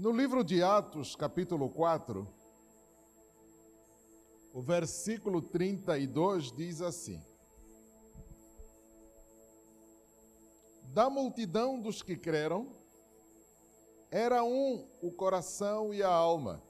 [0.00, 2.24] No livro de Atos, capítulo 4,
[4.54, 7.20] o versículo 32 diz assim:
[10.94, 12.76] Da multidão dos que creram,
[14.08, 16.62] era um o coração e a alma.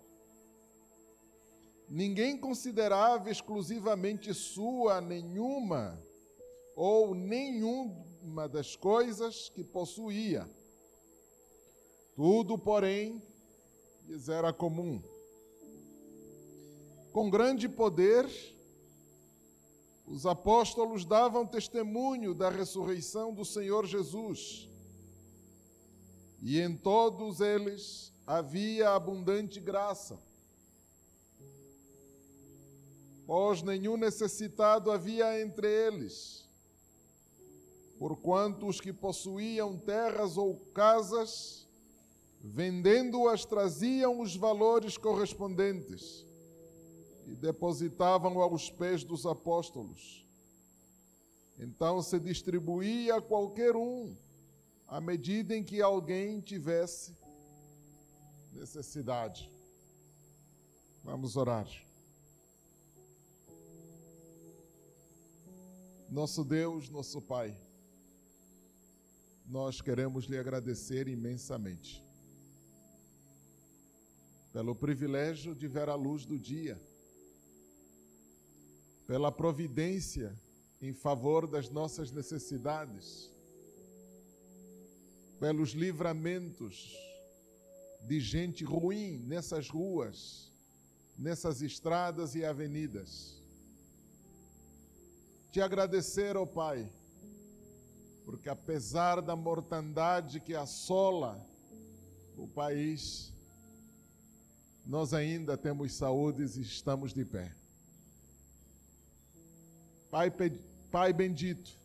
[1.87, 6.03] Ninguém considerava exclusivamente sua nenhuma
[6.75, 10.49] ou nenhuma das coisas que possuía.
[12.19, 13.23] Tudo, porém,
[14.09, 15.01] lhes era comum.
[17.13, 18.29] Com grande poder,
[20.05, 24.69] os apóstolos davam testemunho da ressurreição do Senhor Jesus.
[26.43, 30.19] E em todos eles havia abundante graça.
[33.29, 36.49] Pois nenhum necessitado havia entre eles,
[37.97, 41.68] porquanto os que possuíam terras ou casas,
[42.41, 46.27] vendendo-as, traziam os valores correspondentes
[47.27, 50.27] e depositavam aos pés dos apóstolos.
[51.59, 54.17] Então se distribuía a qualquer um,
[54.87, 57.17] à medida em que alguém tivesse
[58.53, 59.51] necessidade.
[61.03, 61.69] Vamos orar.
[66.09, 67.55] Nosso Deus, nosso Pai,
[69.47, 72.08] nós queremos lhe agradecer imensamente
[74.53, 76.81] pelo privilégio de ver a luz do dia
[79.09, 80.39] pela providência
[80.83, 83.33] em favor das nossas necessidades,
[85.41, 86.95] pelos livramentos
[88.03, 90.53] de gente ruim nessas ruas,
[91.19, 93.43] nessas estradas e avenidas.
[95.51, 96.87] Te agradecer, ó oh Pai,
[98.27, 101.43] porque apesar da mortandade que assola
[102.37, 103.33] o país,
[104.89, 107.55] nós ainda temos saúde e estamos de pé.
[110.11, 110.33] Pai,
[110.91, 111.77] Pai bendito,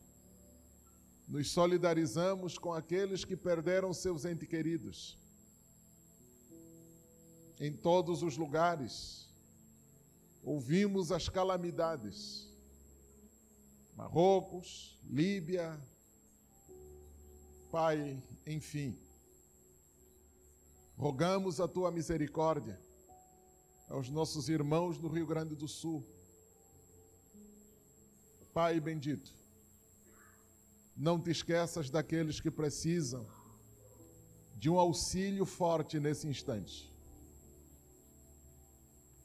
[1.28, 5.18] nos solidarizamos com aqueles que perderam seus entes queridos.
[7.60, 9.28] Em todos os lugares,
[10.42, 12.50] ouvimos as calamidades.
[13.98, 15.78] Marrocos, Líbia,
[17.70, 18.98] Pai, enfim.
[20.96, 22.80] Rogamos a tua misericórdia
[23.94, 26.04] aos nossos irmãos no Rio Grande do Sul
[28.54, 29.32] Pai bendito,
[30.96, 33.26] não te esqueças daqueles que precisam
[34.56, 36.88] de um auxílio forte nesse instante.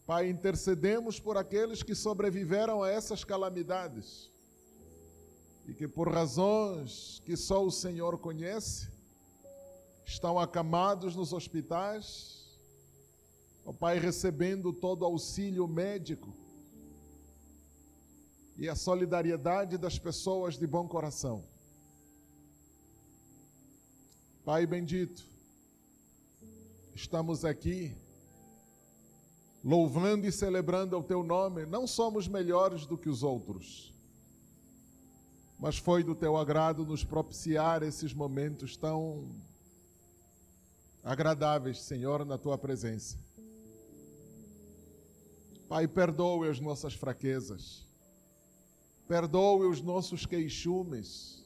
[0.06, 4.30] Pai, intercedemos por aqueles que sobreviveram a essas calamidades
[5.66, 8.88] e que, por razões que só o Senhor conhece,
[10.06, 12.47] estão acamados nos hospitais,
[13.68, 16.34] ó Pai, recebendo todo auxílio médico
[18.56, 21.44] e a solidariedade das pessoas de bom coração.
[24.42, 25.22] Pai bendito,
[26.94, 27.94] estamos aqui
[29.62, 31.66] louvando e celebrando o teu nome.
[31.66, 33.92] Não somos melhores do que os outros,
[35.58, 39.28] mas foi do teu agrado nos propiciar esses momentos tão
[41.04, 43.27] agradáveis, Senhor, na tua presença.
[45.68, 47.88] Pai, perdoe as nossas fraquezas
[49.08, 51.42] perdoe os nossos queixumes,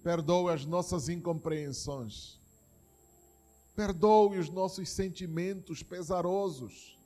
[0.00, 2.40] perdoe as nossas incompreensões,
[3.74, 6.96] perdoe os nossos sentimentos pesarosos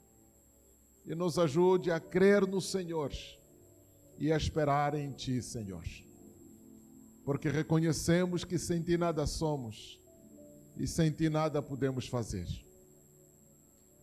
[1.05, 3.11] e nos ajude a crer no Senhor
[4.19, 5.83] e a esperar em Ti, Senhor.
[7.25, 9.99] Porque reconhecemos que sem Ti nada somos
[10.77, 12.47] e sem Ti nada podemos fazer.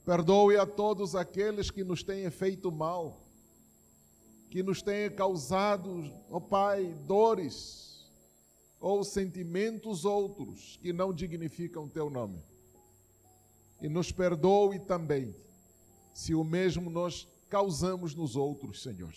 [0.05, 3.23] Perdoe a todos aqueles que nos têm feito mal
[4.53, 8.07] que nos tenha causado, ó oh Pai, dores
[8.79, 12.39] ou sentimentos outros que não dignificam teu nome.
[13.81, 15.35] E nos perdoe também,
[16.13, 19.15] se o mesmo nós causamos nos outros, Senhor.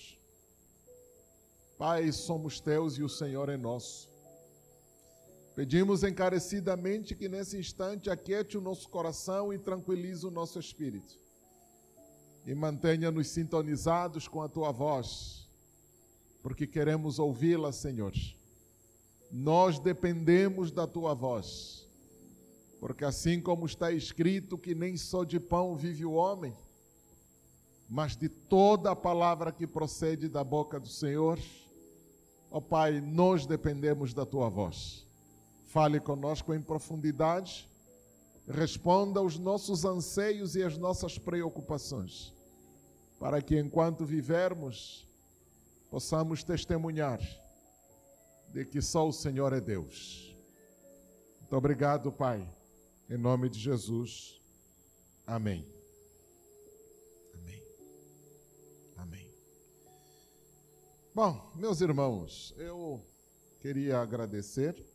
[1.78, 4.15] Pai, somos teus e o Senhor é nosso.
[5.56, 11.18] Pedimos encarecidamente que nesse instante aquiete o nosso coração e tranquilize o nosso espírito
[12.46, 15.50] e mantenha-nos sintonizados com a tua voz,
[16.44, 18.14] porque queremos ouvi-la, Senhor.
[19.32, 21.88] Nós dependemos da tua voz,
[22.80, 26.54] porque assim como está escrito que nem só de pão vive o homem,
[27.90, 31.40] mas de toda a palavra que procede da boca do Senhor,
[32.52, 35.05] ó Pai, nós dependemos da tua voz.
[35.76, 37.70] Fale conosco em profundidade
[38.48, 42.34] responda aos nossos anseios e às nossas preocupações,
[43.20, 45.06] para que enquanto vivermos,
[45.92, 47.20] possamos testemunhar
[48.54, 50.34] de que só o Senhor é Deus.
[51.42, 52.50] Muito obrigado, Pai,
[53.10, 54.42] em nome de Jesus.
[55.28, 55.68] Amém.
[61.14, 63.06] Bom, meus irmãos, eu
[63.60, 64.95] queria agradecer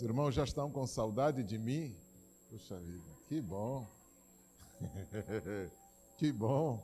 [0.00, 1.94] os irmãos já estão com saudade de mim?
[2.48, 3.86] Puxa vida, que bom.
[6.16, 6.82] que bom.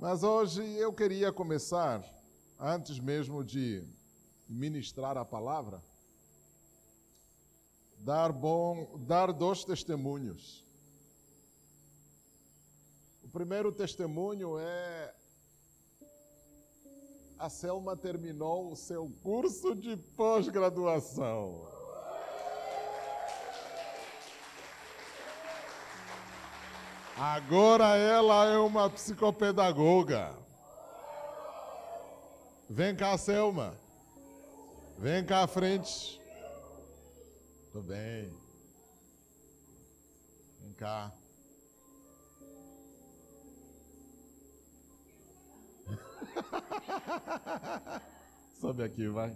[0.00, 2.02] Mas hoje eu queria começar,
[2.58, 3.86] antes mesmo de
[4.48, 5.82] ministrar a palavra,
[7.98, 10.64] dar bom, dar dois testemunhos.
[13.22, 15.14] O primeiro testemunho é
[17.42, 21.66] a Selma terminou o seu curso de pós-graduação.
[27.18, 30.32] Agora ela é uma psicopedagoga.
[32.70, 33.74] Vem cá, Selma.
[34.96, 36.20] Vem cá à frente.
[37.72, 38.32] Tudo bem.
[40.60, 41.12] Vem cá.
[48.60, 49.34] Sobe aqui, vai.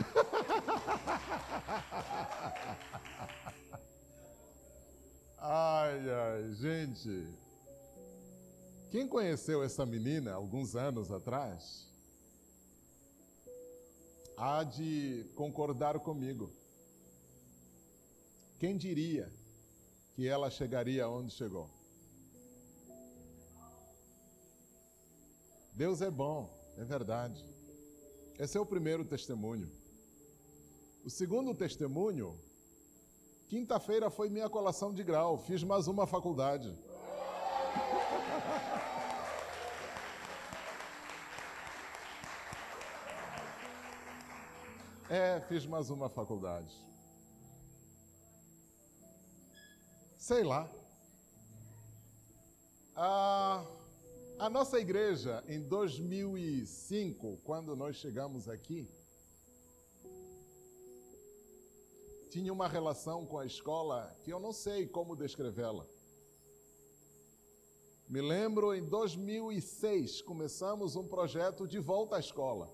[5.42, 7.26] Ai, ai, gente.
[8.90, 11.88] Quem conheceu essa menina alguns anos atrás
[14.36, 16.52] há de concordar comigo.
[18.60, 19.32] Quem diria
[20.12, 21.70] que ela chegaria onde chegou?
[25.72, 27.42] Deus é bom, é verdade.
[28.38, 29.72] Esse é o primeiro testemunho.
[31.02, 32.38] O segundo testemunho,
[33.48, 36.76] quinta-feira foi minha colação de grau, fiz mais uma faculdade.
[45.12, 46.72] É, fiz mais uma faculdade.
[50.30, 50.70] Sei lá.
[52.94, 58.88] A, nossa igreja, em 2005, quando nós chegamos aqui,
[62.30, 65.84] tinha uma relação com a escola que eu não sei como descrevê-la.
[68.08, 72.72] Me lembro, em 2006, começamos um projeto de volta à escola.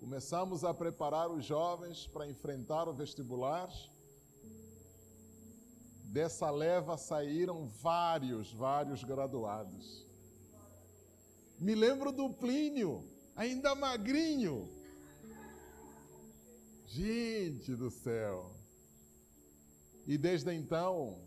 [0.00, 3.70] Começamos a preparar os jovens para enfrentar o vestibular
[6.08, 10.06] Dessa leva saíram vários, vários graduados.
[11.58, 13.04] Me lembro do Plínio,
[13.36, 14.70] ainda magrinho.
[16.86, 18.56] Gente do céu.
[20.06, 21.20] E desde então,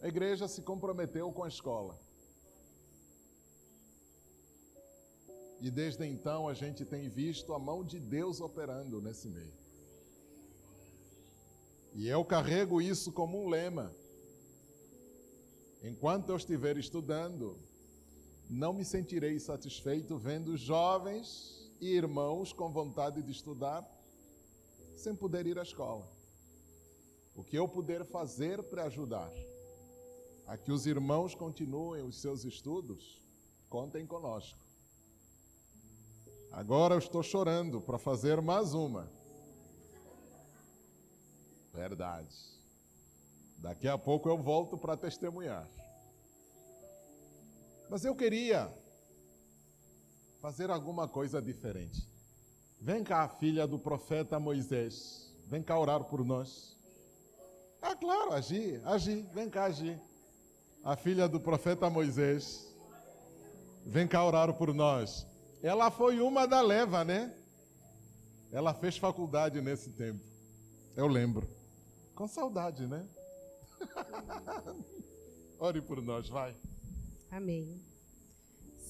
[0.00, 1.98] a igreja se comprometeu com a escola.
[5.60, 9.65] E desde então a gente tem visto a mão de Deus operando nesse meio.
[11.96, 13.90] E eu carrego isso como um lema.
[15.82, 17.58] Enquanto eu estiver estudando,
[18.50, 23.82] não me sentirei satisfeito vendo jovens e irmãos com vontade de estudar
[24.94, 26.06] sem poder ir à escola.
[27.34, 29.32] O que eu puder fazer para ajudar
[30.46, 33.22] a que os irmãos continuem os seus estudos,
[33.70, 34.60] contem conosco.
[36.52, 39.15] Agora eu estou chorando para fazer mais uma.
[41.76, 42.34] Verdade.
[43.58, 45.68] Daqui a pouco eu volto para testemunhar.
[47.90, 48.72] Mas eu queria
[50.40, 52.08] fazer alguma coisa diferente.
[52.80, 55.30] Vem cá, filha do profeta Moisés.
[55.48, 56.74] Vem cá orar por nós.
[57.82, 60.00] Ah, claro, Agi, Agi, vem cá, Agi.
[60.82, 62.74] A filha do profeta Moisés.
[63.84, 65.26] Vem cá orar por nós.
[65.62, 67.34] Ela foi uma da leva, né?
[68.50, 70.24] Ela fez faculdade nesse tempo.
[70.96, 71.55] Eu lembro.
[72.16, 73.06] Com saudade, né?
[75.60, 76.56] Ore por nós, vai.
[77.30, 77.78] Amém.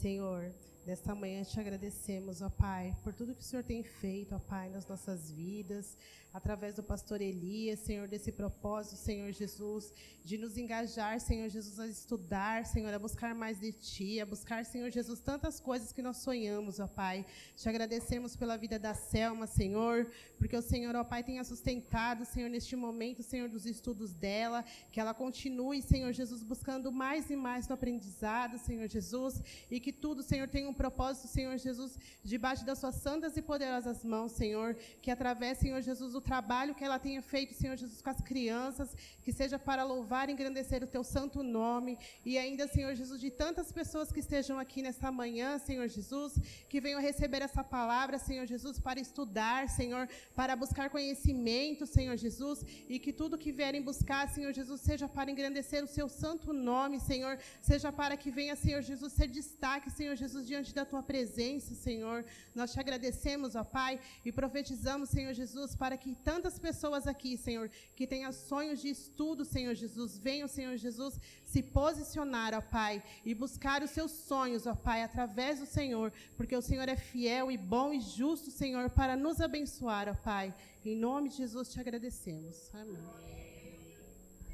[0.01, 0.55] Senhor,
[0.87, 4.69] Nesta manhã te agradecemos, ó Pai, por tudo que o Senhor tem feito, ó Pai,
[4.69, 5.99] nas nossas vidas,
[6.33, 11.89] através do pastor Elias, Senhor, desse propósito, Senhor Jesus, de nos engajar, Senhor Jesus, a
[11.89, 16.19] estudar, Senhor, a buscar mais de Ti, a buscar, Senhor Jesus, tantas coisas que nós
[16.19, 17.27] sonhamos, ó Pai.
[17.57, 22.49] Te agradecemos pela vida da Selma, Senhor, porque o Senhor, ó Pai, tenha sustentado, Senhor,
[22.49, 27.67] neste momento, Senhor, dos estudos dela, que ela continue, Senhor Jesus, buscando mais e mais
[27.67, 32.79] no aprendizado, Senhor Jesus, e que tudo, Senhor, tenha um propósito, Senhor Jesus, debaixo das
[32.79, 37.23] suas santas e poderosas mãos, Senhor, que através, Senhor Jesus, o trabalho que ela tenha
[37.23, 41.43] feito, Senhor Jesus, com as crianças, que seja para louvar e engrandecer o teu santo
[41.43, 41.99] nome.
[42.25, 46.35] E ainda, Senhor Jesus, de tantas pessoas que estejam aqui nesta manhã, Senhor Jesus,
[46.69, 52.65] que venham receber essa palavra, Senhor Jesus, para estudar, Senhor, para buscar conhecimento, Senhor Jesus,
[52.89, 57.01] e que tudo que vierem buscar, Senhor Jesus, seja para engrandecer o seu santo nome,
[57.01, 61.75] Senhor, seja para que venha, Senhor Jesus, ser destaque, Senhor Jesus, diante da tua presença,
[61.75, 62.25] Senhor.
[62.55, 67.71] Nós te agradecemos, ó Pai, e profetizamos, Senhor Jesus, para que tantas pessoas aqui, Senhor,
[67.95, 73.35] que tenham sonhos de estudo, Senhor Jesus, venham, Senhor Jesus, se posicionar, ó Pai, e
[73.35, 77.57] buscar os seus sonhos, ó Pai, através do Senhor, porque o Senhor é fiel e
[77.57, 80.55] bom e justo, Senhor, para nos abençoar, ó Pai.
[80.85, 82.71] Em nome de Jesus te agradecemos.
[82.73, 83.37] Amém.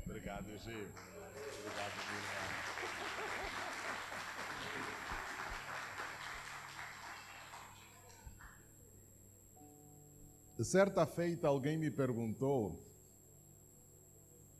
[0.06, 0.70] Obrigado, Gi.
[0.70, 2.11] Obrigado,
[10.60, 12.78] Certa feita alguém me perguntou,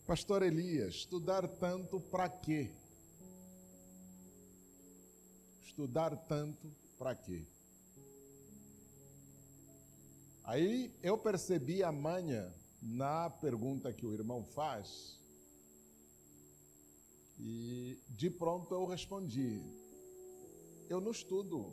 [0.07, 2.71] Pastor Elias, estudar tanto para quê?
[5.65, 6.67] Estudar tanto
[6.99, 7.47] para quê?
[10.45, 15.21] Aí eu percebi a manha na pergunta que o irmão faz
[17.39, 19.63] e de pronto eu respondi:
[20.89, 21.73] eu não estudo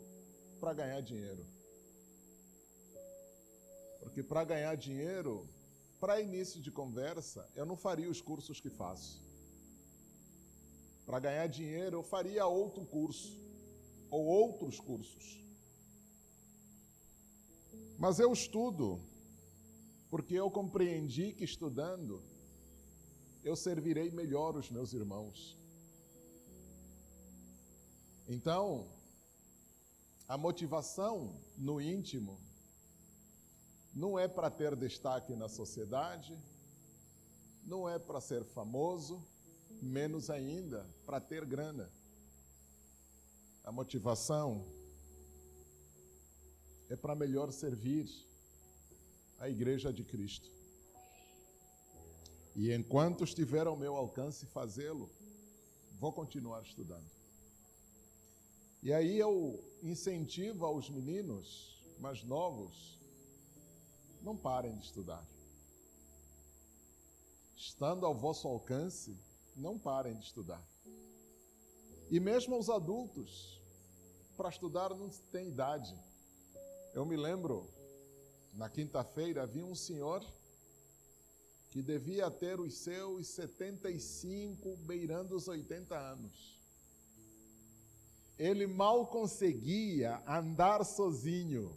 [0.59, 1.58] para ganhar dinheiro.
[3.99, 5.47] Porque para ganhar dinheiro,
[5.99, 9.21] para início de conversa, eu não faria os cursos que faço.
[11.05, 13.37] Para ganhar dinheiro, eu faria outro curso
[14.09, 15.43] ou outros cursos.
[17.97, 18.99] Mas eu estudo
[20.09, 22.23] porque eu compreendi que estudando
[23.43, 25.57] eu servirei melhor os meus irmãos.
[28.27, 28.87] Então,
[30.27, 32.39] a motivação no íntimo
[33.99, 36.33] não é para ter destaque na sociedade,
[37.65, 39.21] não é para ser famoso,
[39.81, 41.91] menos ainda para ter grana.
[43.61, 44.65] A motivação
[46.87, 48.07] é para melhor servir
[49.37, 50.49] a Igreja de Cristo.
[52.55, 55.09] E enquanto estiver ao meu alcance fazê-lo,
[55.99, 57.11] vou continuar estudando.
[58.81, 62.98] E aí eu incentivo aos meninos mais novos
[64.21, 65.25] não parem de estudar.
[67.55, 69.17] Estando ao vosso alcance,
[69.55, 70.63] não parem de estudar.
[72.09, 73.61] E mesmo os adultos,
[74.35, 75.95] para estudar não tem idade.
[76.93, 77.69] Eu me lembro,
[78.53, 80.25] na quinta-feira, havia um senhor
[81.69, 86.57] que devia ter os seus 75, beirando os 80 anos.
[88.37, 91.75] Ele mal conseguia andar sozinho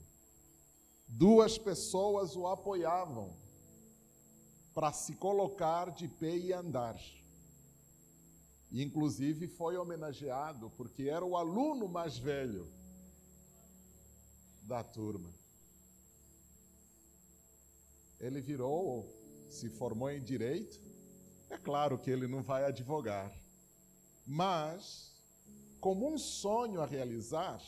[1.14, 3.37] Duas pessoas o apoiavam
[4.73, 6.99] para se colocar de pé e andar.
[8.71, 12.66] E, inclusive, foi homenageado porque era o aluno mais velho
[14.62, 15.31] da turma.
[18.19, 19.07] Ele virou,
[19.50, 20.81] se formou em direito.
[21.50, 23.31] É claro que ele não vai advogar,
[24.26, 25.12] mas,
[25.78, 27.62] como um sonho a realizar,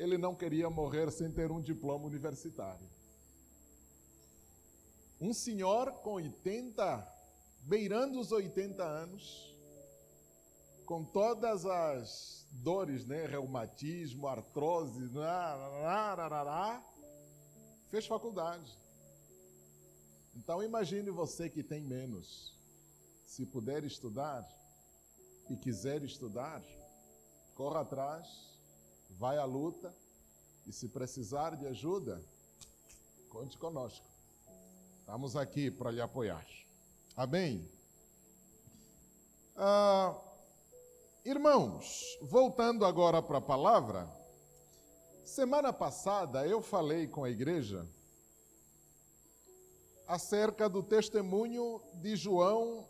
[0.00, 2.88] ele não queria morrer sem ter um diploma universitário.
[5.20, 7.06] Um senhor com 80,
[7.64, 9.54] beirando os 80 anos,
[10.86, 15.06] com todas as dores, né, reumatismo, artrose,
[17.90, 18.74] fez faculdade.
[20.34, 22.58] Então imagine você que tem menos.
[23.26, 24.48] Se puder estudar
[25.50, 26.62] e quiser estudar,
[27.54, 28.49] corra atrás
[29.20, 29.94] vai à luta
[30.66, 32.24] e se precisar de ajuda,
[33.28, 34.06] conte conosco.
[34.98, 36.46] Estamos aqui para lhe apoiar.
[37.14, 37.70] Amém?
[39.54, 40.18] Ah,
[41.22, 44.08] irmãos, voltando agora para a palavra,
[45.26, 47.86] semana passada eu falei com a igreja
[50.08, 52.88] acerca do testemunho de João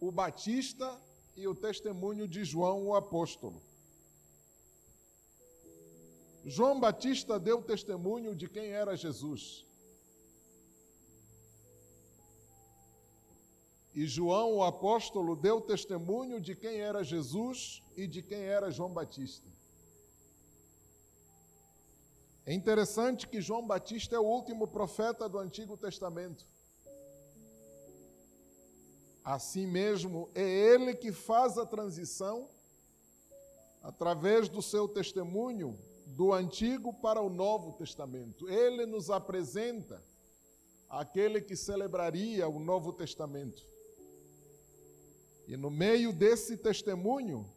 [0.00, 1.00] o Batista
[1.36, 3.62] e o testemunho de João o Apóstolo.
[6.44, 9.64] João Batista deu testemunho de quem era Jesus.
[13.94, 18.92] E João, o apóstolo, deu testemunho de quem era Jesus e de quem era João
[18.92, 19.48] Batista.
[22.44, 26.46] É interessante que João Batista é o último profeta do Antigo Testamento.
[29.24, 32.46] Assim mesmo, é ele que faz a transição
[33.82, 35.78] através do seu testemunho
[36.14, 38.48] do Antigo para o Novo Testamento.
[38.48, 40.02] Ele nos apresenta
[40.88, 43.62] aquele que celebraria o Novo Testamento.
[45.48, 47.50] E no meio desse testemunho,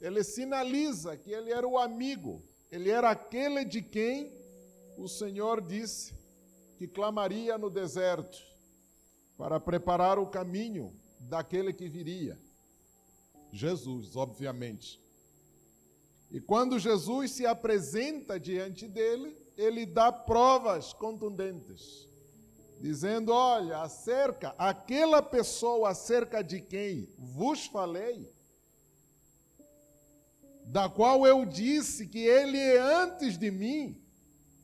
[0.00, 4.32] ele sinaliza que ele era o amigo, ele era aquele de quem
[4.96, 6.14] o Senhor disse
[6.78, 8.38] que clamaria no deserto
[9.36, 12.40] para preparar o caminho daquele que viria.
[13.52, 15.00] Jesus, obviamente.
[16.30, 22.08] E quando Jesus se apresenta diante dele, ele dá provas contundentes,
[22.80, 28.32] dizendo: Olha, acerca, aquela pessoa acerca de quem vos falei,
[30.64, 34.00] da qual eu disse que ele é antes de mim,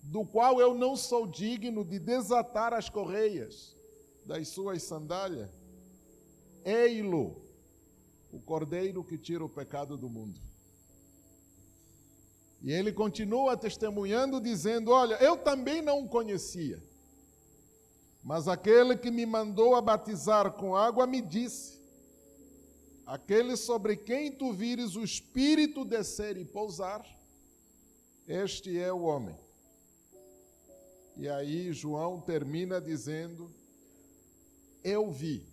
[0.05, 3.77] do qual eu não sou digno de desatar as correias
[4.25, 5.51] das suas sandálias,
[6.65, 7.45] ei-lo,
[8.33, 10.41] o cordeiro que tira o pecado do mundo.
[12.67, 16.83] E ele continua testemunhando, dizendo: Olha, eu também não o conhecia,
[18.25, 21.81] mas aquele que me mandou a batizar com água me disse:
[23.07, 27.07] Aquele sobre quem tu vires o Espírito descer e pousar,
[28.27, 29.37] este é o homem.
[31.17, 33.49] E aí João termina dizendo:
[34.83, 35.47] Eu vi.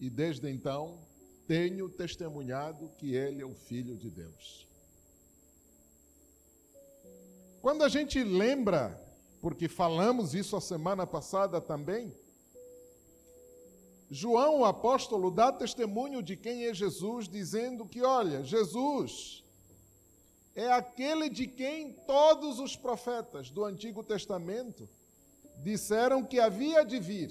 [0.00, 0.98] E desde então
[1.46, 4.67] tenho testemunhado que ele é o Filho de Deus.
[7.60, 8.96] Quando a gente lembra,
[9.40, 12.14] porque falamos isso a semana passada também,
[14.10, 19.44] João, o apóstolo, dá testemunho de quem é Jesus, dizendo que, olha, Jesus
[20.54, 24.88] é aquele de quem todos os profetas do Antigo Testamento
[25.58, 27.30] disseram que havia de vir,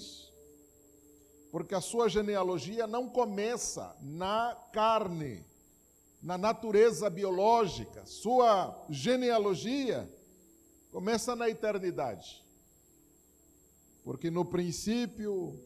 [1.50, 5.42] porque a sua genealogia não começa na carne,
[6.22, 10.08] na natureza biológica, sua genealogia
[10.90, 12.44] começa na eternidade.
[14.04, 15.58] Porque no princípio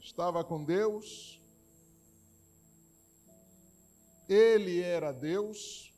[0.00, 1.40] estava com Deus,
[4.28, 5.92] ele era Deus,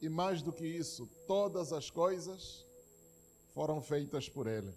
[0.00, 2.64] e mais do que isso, todas as coisas
[3.54, 4.72] foram feitas por ele.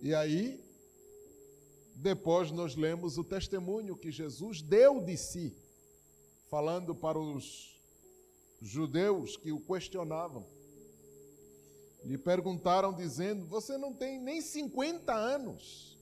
[0.00, 0.62] E aí,
[1.94, 5.56] depois nós lemos o testemunho que Jesus deu de si,
[6.50, 7.73] falando para os
[8.64, 10.46] judeus que o questionavam.
[12.02, 15.98] Lhe perguntaram, dizendo: Você não tem nem 50 anos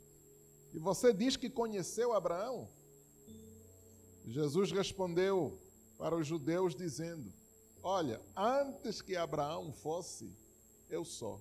[0.73, 2.69] e você diz que conheceu Abraão?
[4.27, 5.59] Jesus respondeu
[5.99, 7.33] para os judeus, dizendo:
[7.83, 10.33] Olha, antes que Abraão fosse,
[10.89, 11.41] eu sou.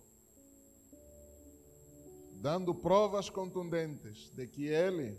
[2.41, 5.15] Dando provas contundentes de que ele,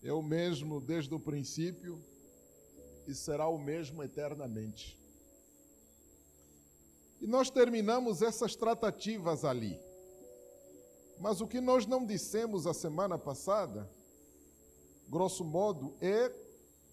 [0.00, 2.00] eu mesmo desde o princípio,
[3.06, 4.98] e será o mesmo eternamente.
[7.20, 9.78] E nós terminamos essas tratativas ali.
[11.18, 13.90] Mas o que nós não dissemos a semana passada,
[15.08, 16.30] grosso modo, é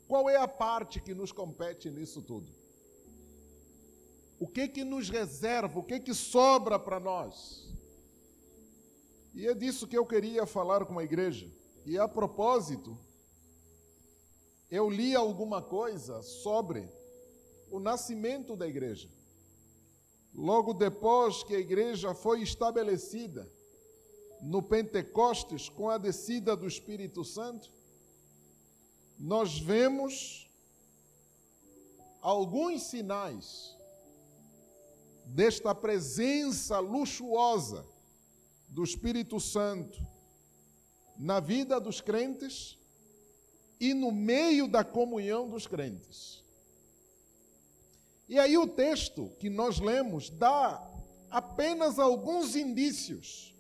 [0.08, 2.52] qual é a parte que nos compete nisso tudo.
[4.40, 7.68] O que que nos reserva, o que que sobra para nós?
[9.34, 11.52] E é disso que eu queria falar com a igreja.
[11.86, 12.98] E a propósito,
[14.74, 16.90] eu li alguma coisa sobre
[17.70, 19.08] o nascimento da igreja.
[20.34, 23.48] Logo depois que a igreja foi estabelecida
[24.42, 27.72] no Pentecostes com a descida do Espírito Santo,
[29.20, 30.50] nós vemos
[32.20, 33.78] alguns sinais
[35.24, 37.86] desta presença luxuosa
[38.70, 40.02] do Espírito Santo
[41.16, 42.82] na vida dos crentes
[43.84, 46.42] e no meio da comunhão dos crentes.
[48.30, 50.82] E aí o texto que nós lemos dá
[51.30, 53.54] apenas alguns indícios,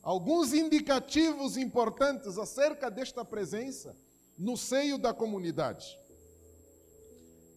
[0.00, 3.96] alguns indicativos importantes acerca desta presença
[4.38, 5.98] no seio da comunidade.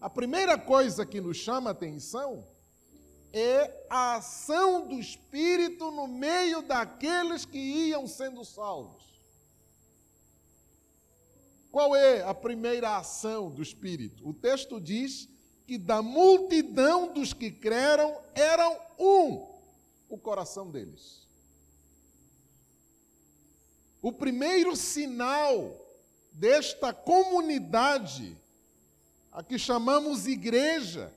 [0.02, 2.44] A primeira coisa que nos chama atenção
[3.32, 9.13] é a ação do Espírito no meio daqueles que iam sendo salvos.
[11.74, 14.30] Qual é a primeira ação do Espírito?
[14.30, 15.28] O texto diz
[15.66, 19.52] que da multidão dos que creram eram um
[20.08, 21.28] o coração deles.
[24.04, 25.76] O primeiro sinal
[26.32, 28.38] desta comunidade,
[29.32, 31.12] a que chamamos igreja,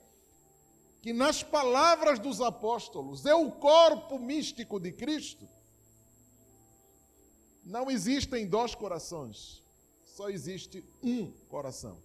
[1.03, 5.47] que nas palavras dos apóstolos é o corpo místico de Cristo,
[7.63, 9.66] não existem dois corações,
[10.17, 12.01] só existe um coração.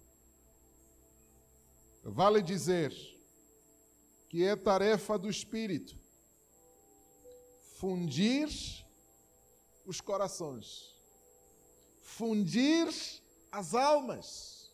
[2.03, 2.93] Vale dizer
[4.29, 5.97] que é tarefa do Espírito
[7.79, 8.47] fundir
[9.83, 10.95] os corações,
[12.03, 12.87] fundir
[13.51, 14.71] as almas.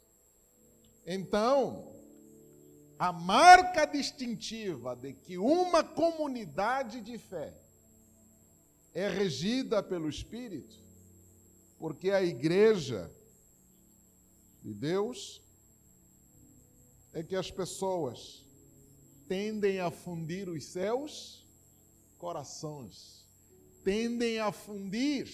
[1.06, 1.95] Então,
[2.99, 7.54] a marca distintiva de que uma comunidade de fé
[8.93, 10.75] é regida pelo Espírito,
[11.78, 13.10] porque a igreja
[14.69, 15.41] de Deus
[17.12, 18.45] é que as pessoas
[19.27, 21.43] tendem a fundir os seus
[22.19, 23.25] corações,
[23.84, 25.27] tendem a fundir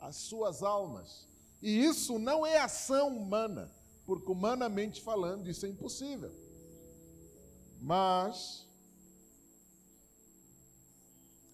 [0.00, 1.28] as suas almas.
[1.60, 3.72] E isso não é ação humana,
[4.04, 6.32] porque humanamente falando isso é impossível.
[7.80, 8.66] Mas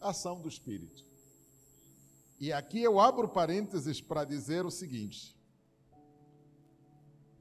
[0.01, 1.05] ação do Espírito.
[2.41, 5.38] E aqui eu abro parênteses para dizer o seguinte: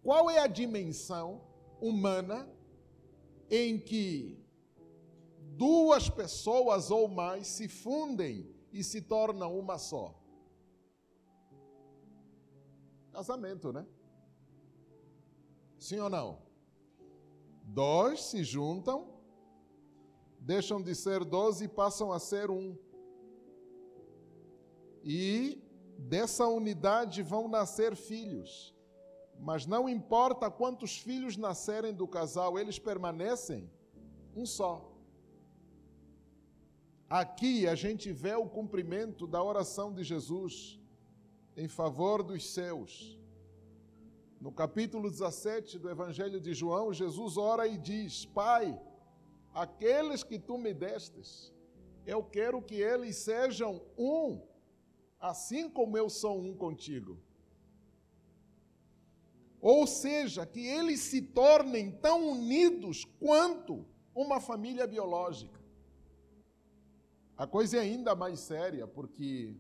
[0.07, 1.41] qual é a dimensão
[1.81, 2.49] humana
[3.51, 4.41] em que
[5.57, 10.17] duas pessoas ou mais se fundem e se tornam uma só?
[13.11, 13.85] Casamento, né?
[15.77, 16.41] Sim ou não?
[17.65, 19.13] Dois se juntam,
[20.39, 22.77] deixam de ser dois e passam a ser um.
[25.03, 25.61] E
[25.99, 28.76] dessa unidade vão nascer filhos.
[29.39, 33.69] Mas não importa quantos filhos nascerem do casal, eles permanecem
[34.35, 34.93] um só.
[37.09, 40.79] Aqui a gente vê o cumprimento da oração de Jesus
[41.55, 43.17] em favor dos seus.
[44.39, 48.79] No capítulo 17 do Evangelho de João, Jesus ora e diz: Pai,
[49.53, 51.53] aqueles que tu me destes,
[52.05, 54.41] eu quero que eles sejam um,
[55.19, 57.17] assim como eu sou um contigo.
[59.61, 65.59] Ou seja, que eles se tornem tão unidos quanto uma família biológica.
[67.35, 69.55] A coisa é ainda mais séria, porque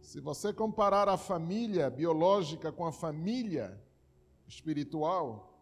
[0.00, 3.80] se você comparar a família biológica com a família
[4.46, 5.58] espiritual,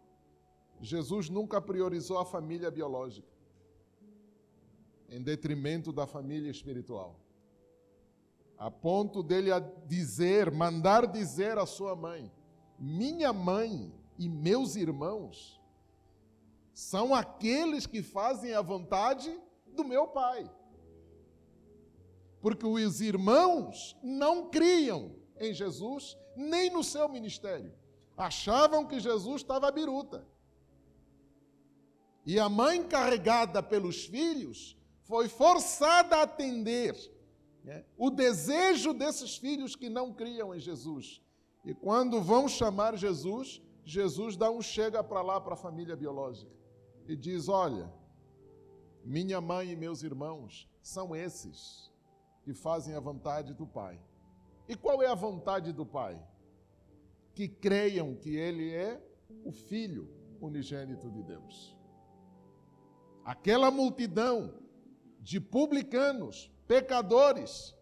[0.81, 3.29] Jesus nunca priorizou a família biológica
[5.11, 7.21] em detrimento da família espiritual.
[8.57, 9.51] A ponto dele
[9.87, 12.31] dizer, mandar dizer à sua mãe:
[12.81, 15.61] minha mãe e meus irmãos
[16.73, 20.51] são aqueles que fazem a vontade do meu Pai.
[22.41, 27.71] Porque os irmãos não criam em Jesus nem no seu ministério.
[28.17, 30.27] Achavam que Jesus estava biruta.
[32.25, 36.97] E a mãe carregada pelos filhos foi forçada a atender
[37.63, 41.21] né, o desejo desses filhos que não criam em Jesus
[41.65, 46.51] e quando vão chamar Jesus, Jesus dá um chega para lá para a família biológica
[47.07, 47.93] e diz: Olha,
[49.05, 51.91] minha mãe e meus irmãos são esses
[52.43, 54.01] que fazem a vontade do Pai.
[54.69, 56.21] E qual é a vontade do Pai?
[57.35, 59.03] Que creiam que Ele é
[59.45, 60.09] o Filho
[60.41, 61.77] unigênito de Deus.
[63.25, 64.55] Aquela multidão
[65.21, 67.77] de publicanos, pecadores,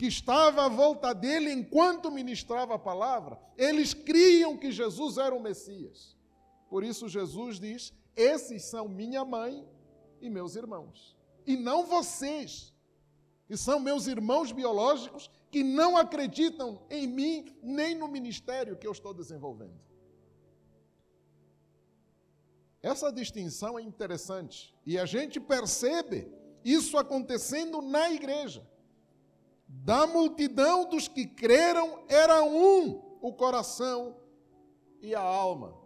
[0.00, 5.42] que estava à volta dele enquanto ministrava a palavra, eles criam que Jesus era o
[5.42, 6.16] Messias.
[6.70, 9.62] Por isso Jesus diz: Esses são minha mãe
[10.18, 11.14] e meus irmãos,
[11.46, 12.72] e não vocês,
[13.46, 18.92] que são meus irmãos biológicos que não acreditam em mim nem no ministério que eu
[18.92, 19.78] estou desenvolvendo.
[22.80, 26.26] Essa distinção é interessante e a gente percebe
[26.64, 28.66] isso acontecendo na igreja
[29.72, 34.16] da multidão dos que creram era um o coração
[35.00, 35.78] e a alma,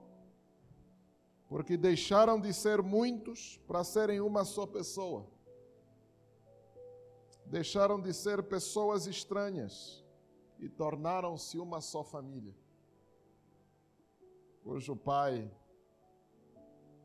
[1.48, 5.26] porque deixaram de ser muitos para serem uma só pessoa.
[7.44, 10.02] Deixaram de ser pessoas estranhas
[10.58, 12.56] e tornaram-se uma só família,
[14.62, 15.50] cujo Pai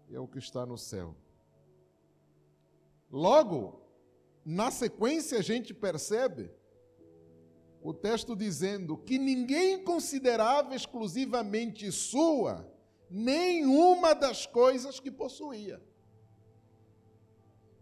[0.09, 1.13] é o que está no céu.
[3.11, 3.81] Logo,
[4.45, 6.57] na sequência, a gente percebe
[7.81, 12.67] o texto dizendo que ninguém considerava exclusivamente sua
[13.09, 15.81] nenhuma das coisas que possuía.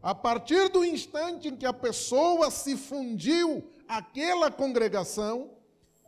[0.01, 5.51] A partir do instante em que a pessoa se fundiu àquela congregação,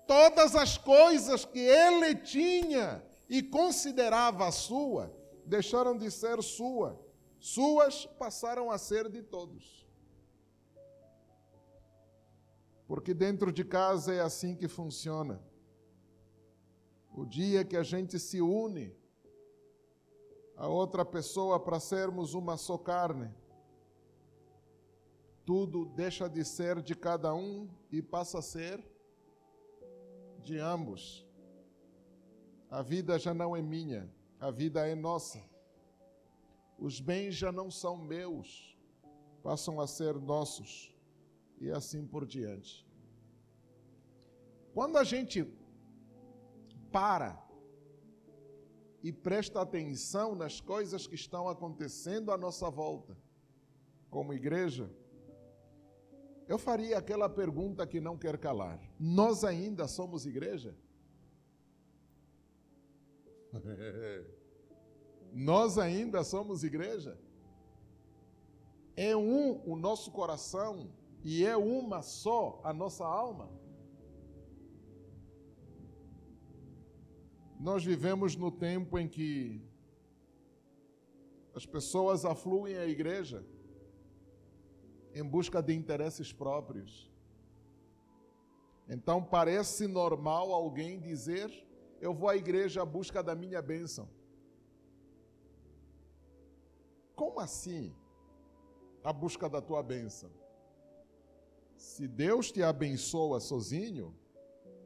[0.08, 5.14] todas as coisas que ele tinha e considerava sua
[5.46, 7.00] deixaram de ser sua,
[7.40, 9.89] suas passaram a ser de todos.
[12.90, 15.40] Porque dentro de casa é assim que funciona.
[17.16, 18.98] O dia que a gente se une
[20.58, 23.32] a outra pessoa para sermos uma só carne,
[25.46, 28.84] tudo deixa de ser de cada um e passa a ser
[30.42, 31.24] de ambos.
[32.72, 35.40] A vida já não é minha, a vida é nossa.
[36.80, 38.76] Os bens já não são meus,
[39.44, 40.98] passam a ser nossos
[41.60, 42.88] e assim por diante.
[44.74, 45.46] Quando a gente
[46.92, 47.38] para
[49.04, 53.18] e presta atenção nas coisas que estão acontecendo à nossa volta,
[54.10, 54.90] como igreja,
[56.48, 60.76] eu faria aquela pergunta que não quer calar: nós ainda somos igreja?
[65.34, 67.20] nós ainda somos igreja?
[68.96, 70.92] É um o nosso coração
[71.24, 73.50] e é uma só a nossa alma.
[77.60, 79.62] Nós vivemos no tempo em que
[81.54, 83.46] as pessoas afluem à igreja
[85.14, 87.12] em busca de interesses próprios.
[88.88, 91.52] Então parece normal alguém dizer:
[92.00, 94.10] Eu vou à igreja à busca da minha bênção.
[97.14, 97.94] Como assim?
[99.04, 100.39] A busca da tua bênção?
[101.80, 104.14] Se Deus te abençoa sozinho,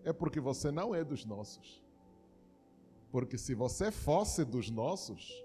[0.03, 1.83] é porque você não é dos nossos.
[3.11, 5.43] Porque se você fosse dos nossos,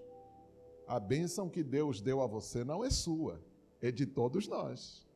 [0.87, 3.43] a bênção que Deus deu a você não é sua,
[3.81, 5.09] é de todos nós.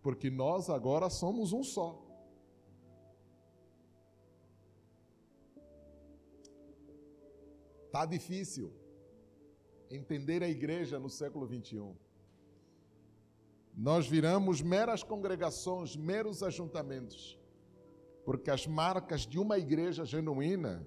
[0.00, 2.00] Porque nós agora somos um só.
[7.90, 8.72] Tá difícil
[9.90, 12.09] entender a igreja no século 21
[13.80, 17.40] nós viramos meras congregações, meros ajuntamentos,
[18.26, 20.86] porque as marcas de uma igreja genuína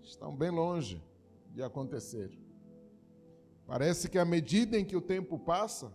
[0.00, 1.02] estão bem longe
[1.50, 2.38] de acontecer.
[3.66, 5.92] Parece que à medida em que o tempo passa,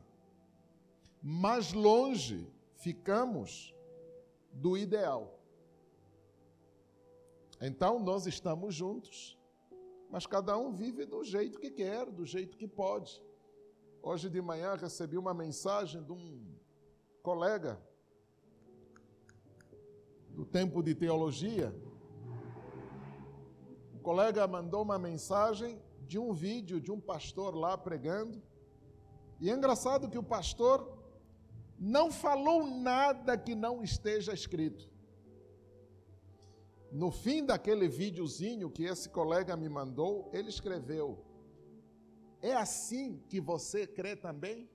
[1.24, 3.74] mais longe ficamos
[4.52, 5.40] do ideal.
[7.62, 9.40] Então nós estamos juntos,
[10.12, 13.26] mas cada um vive do jeito que quer, do jeito que pode.
[14.02, 16.46] Hoje de manhã recebi uma mensagem de um
[17.22, 17.82] colega
[20.30, 21.76] do tempo de teologia.
[23.96, 28.42] O colega mandou uma mensagem de um vídeo de um pastor lá pregando.
[29.40, 30.98] E é engraçado que o pastor
[31.78, 34.90] não falou nada que não esteja escrito.
[36.92, 41.27] No fim daquele videozinho que esse colega me mandou, ele escreveu:
[42.41, 44.69] é assim que você crê também?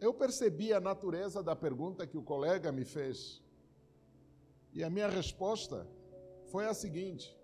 [0.00, 3.42] Eu percebi a natureza da pergunta que o colega me fez.
[4.72, 5.88] E a minha resposta
[6.52, 7.36] foi a seguinte: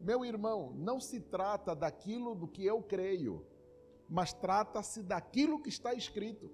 [0.00, 3.46] Meu irmão, não se trata daquilo do que eu creio,
[4.08, 6.50] mas trata-se daquilo que está escrito.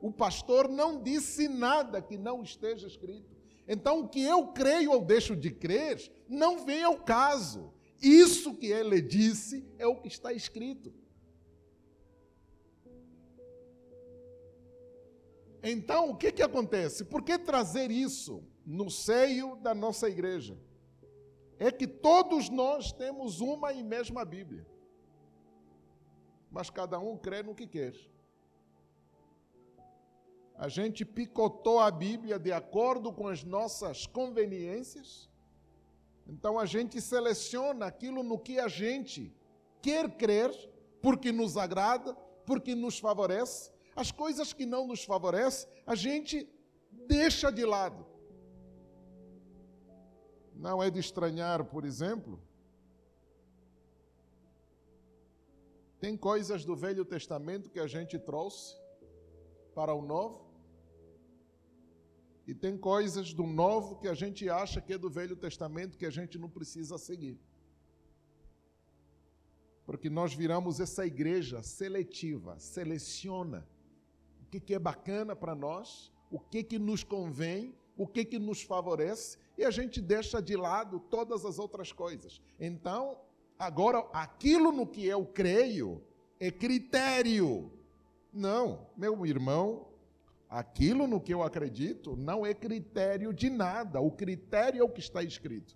[0.00, 3.30] O pastor não disse nada que não esteja escrito.
[3.68, 7.72] Então, o que eu creio ou deixo de crer não vem ao caso.
[8.02, 10.92] Isso que ele disse é o que está escrito.
[15.62, 17.04] Então, o que, que acontece?
[17.04, 20.58] Por que trazer isso no seio da nossa igreja?
[21.60, 24.66] É que todos nós temos uma e mesma Bíblia,
[26.50, 27.94] mas cada um crê no que quer.
[30.56, 35.30] A gente picotou a Bíblia de acordo com as nossas conveniências
[36.26, 39.34] então a gente seleciona aquilo no que a gente
[39.80, 40.50] quer crer,
[41.00, 42.14] porque nos agrada,
[42.46, 43.70] porque nos favorece.
[43.94, 46.48] As coisas que não nos favorecem, a gente
[47.06, 48.06] deixa de lado.
[50.54, 52.40] Não é de estranhar, por exemplo,
[55.98, 58.76] tem coisas do Velho Testamento que a gente trouxe
[59.74, 60.51] para o Novo,
[62.46, 66.06] e tem coisas do novo que a gente acha que é do Velho Testamento que
[66.06, 67.38] a gente não precisa seguir.
[69.86, 73.66] Porque nós viramos essa igreja seletiva, seleciona
[74.40, 78.38] o que, que é bacana para nós, o que, que nos convém, o que, que
[78.38, 82.40] nos favorece, e a gente deixa de lado todas as outras coisas.
[82.58, 83.20] Então,
[83.58, 86.02] agora, aquilo no que eu creio
[86.40, 87.70] é critério.
[88.32, 89.91] Não, meu irmão,
[90.52, 95.00] aquilo no que eu acredito não é critério de nada, o critério é o que
[95.00, 95.74] está escrito.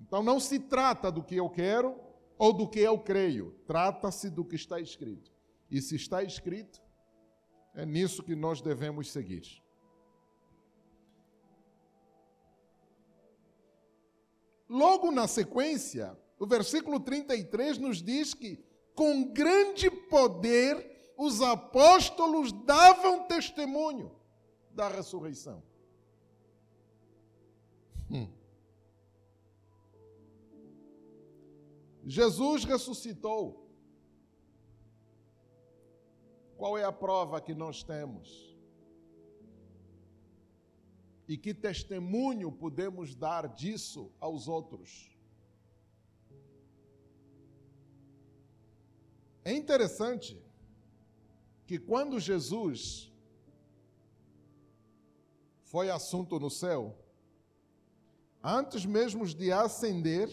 [0.00, 2.00] Então, não se trata do que eu quero
[2.38, 5.30] ou do que eu creio, trata-se do que está escrito.
[5.70, 6.80] E se está escrito,
[7.74, 9.62] é nisso que nós devemos seguir.
[14.66, 23.26] Logo na sequência, o versículo 33 nos diz que, com grande poder, os apóstolos davam
[23.26, 24.16] testemunho
[24.70, 25.60] da ressurreição.
[28.08, 28.32] Hum.
[32.06, 33.68] Jesus ressuscitou.
[36.56, 38.56] Qual é a prova que nós temos?
[41.26, 45.10] E que testemunho podemos dar disso aos outros?
[49.44, 50.47] É interessante
[51.68, 53.12] que quando Jesus
[55.64, 56.98] foi assunto no céu,
[58.42, 60.30] antes mesmo de ascender,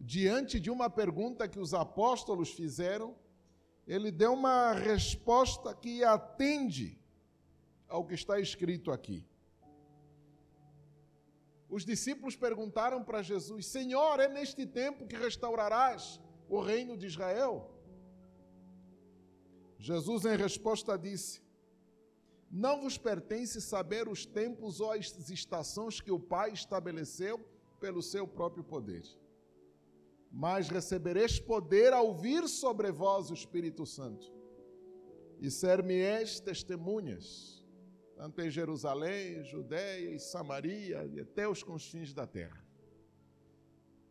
[0.00, 3.16] diante de uma pergunta que os apóstolos fizeram,
[3.88, 6.96] ele deu uma resposta que atende
[7.88, 9.26] ao que está escrito aqui.
[11.68, 17.77] Os discípulos perguntaram para Jesus: Senhor, é neste tempo que restaurarás o reino de Israel?
[19.78, 21.40] Jesus, em resposta, disse:
[22.50, 27.38] Não vos pertence saber os tempos ou as estações que o Pai estabeleceu
[27.80, 29.04] pelo seu próprio poder.
[30.30, 34.30] Mas recebereis poder ao vir sobre vós o Espírito Santo,
[35.40, 37.58] e ser-me-eis testemunhas
[38.18, 42.60] tanto em Jerusalém, Judéia e Samaria e até os confins da terra.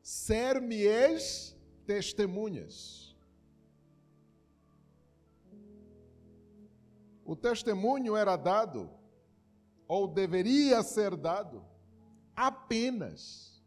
[0.02, 1.54] Ser-me-eis
[1.86, 3.07] testemunhas.
[7.28, 8.90] O testemunho era dado,
[9.86, 11.62] ou deveria ser dado,
[12.34, 13.62] apenas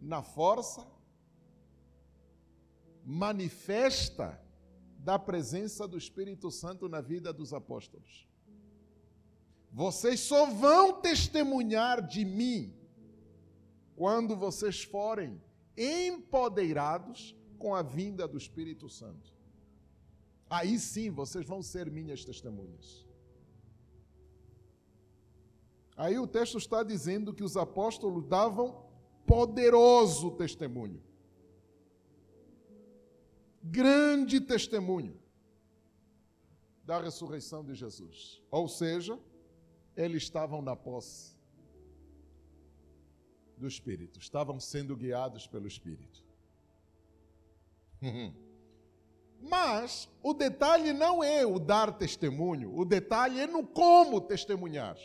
[0.00, 0.86] na força
[3.04, 4.42] manifesta
[4.98, 8.26] da presença do Espírito Santo na vida dos apóstolos.
[9.70, 12.74] Vocês só vão testemunhar de mim
[13.94, 15.38] quando vocês forem
[15.76, 19.37] empoderados com a vinda do Espírito Santo.
[20.48, 23.06] Aí sim vocês vão ser minhas testemunhas.
[25.96, 28.86] Aí o texto está dizendo que os apóstolos davam
[29.26, 31.02] poderoso testemunho.
[33.62, 35.20] Grande testemunho
[36.84, 38.40] da ressurreição de Jesus.
[38.50, 39.18] Ou seja,
[39.96, 41.36] eles estavam na posse
[43.56, 46.24] do Espírito, estavam sendo guiados pelo Espírito.
[49.40, 54.96] Mas o detalhe não é o dar testemunho, o detalhe é no como testemunhar.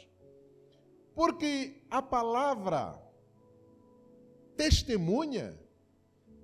[1.13, 3.00] Porque a palavra
[4.58, 5.58] testemunha,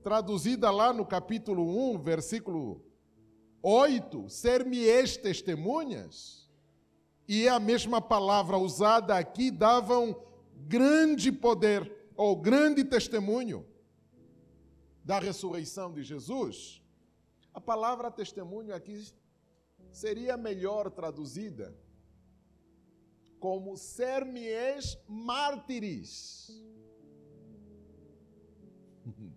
[0.03, 2.81] traduzida lá no capítulo 1, versículo
[3.61, 6.47] 8, ser-me-eis testemunhas,
[7.27, 10.15] e é a mesma palavra usada aqui davam
[10.55, 13.65] grande poder ou grande testemunho
[15.03, 16.78] da ressurreição de Jesus.
[17.53, 19.11] A palavra testemunho aqui
[19.91, 21.75] seria melhor traduzida
[23.39, 26.49] como ser-me-eis mártires.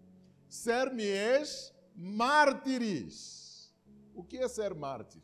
[0.48, 3.72] ser-me-eis mártires.
[4.14, 5.22] O que é ser mártir?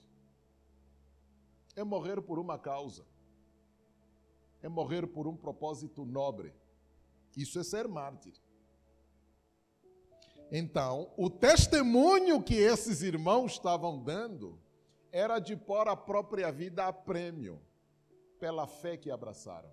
[1.79, 3.07] é morrer por uma causa,
[4.61, 6.53] é morrer por um propósito nobre.
[7.37, 8.35] Isso é ser mártir.
[10.51, 14.59] Então, o testemunho que esses irmãos estavam dando
[15.13, 17.61] era de pôr a própria vida a prêmio
[18.39, 19.71] pela fé que abraçaram.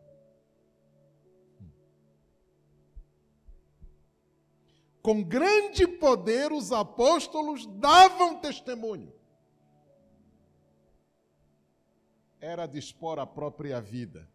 [5.02, 9.14] Com grande poder, os apóstolos davam testemunho.
[12.46, 14.30] era dispor a própria vida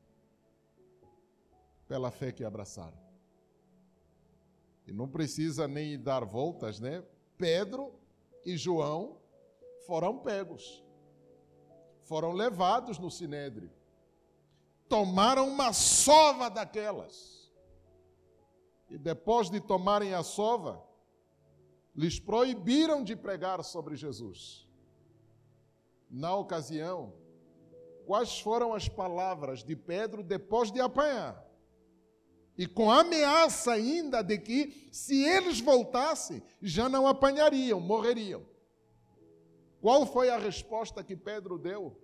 [1.86, 2.98] pela fé que abraçaram.
[4.86, 7.04] E não precisa nem dar voltas, né?
[7.36, 7.92] Pedro
[8.44, 9.16] e João
[9.86, 10.84] foram pegos,
[12.02, 13.70] foram levados no sinédrio,
[14.88, 17.50] tomaram uma sova daquelas.
[18.88, 20.84] E depois de tomarem a sova,
[21.94, 24.68] lhes proibiram de pregar sobre Jesus.
[26.10, 27.12] Na ocasião,
[28.04, 31.49] quais foram as palavras de Pedro depois de apanhar?
[32.60, 38.46] E com a ameaça ainda de que, se eles voltassem, já não apanhariam, morreriam.
[39.80, 41.98] Qual foi a resposta que Pedro deu?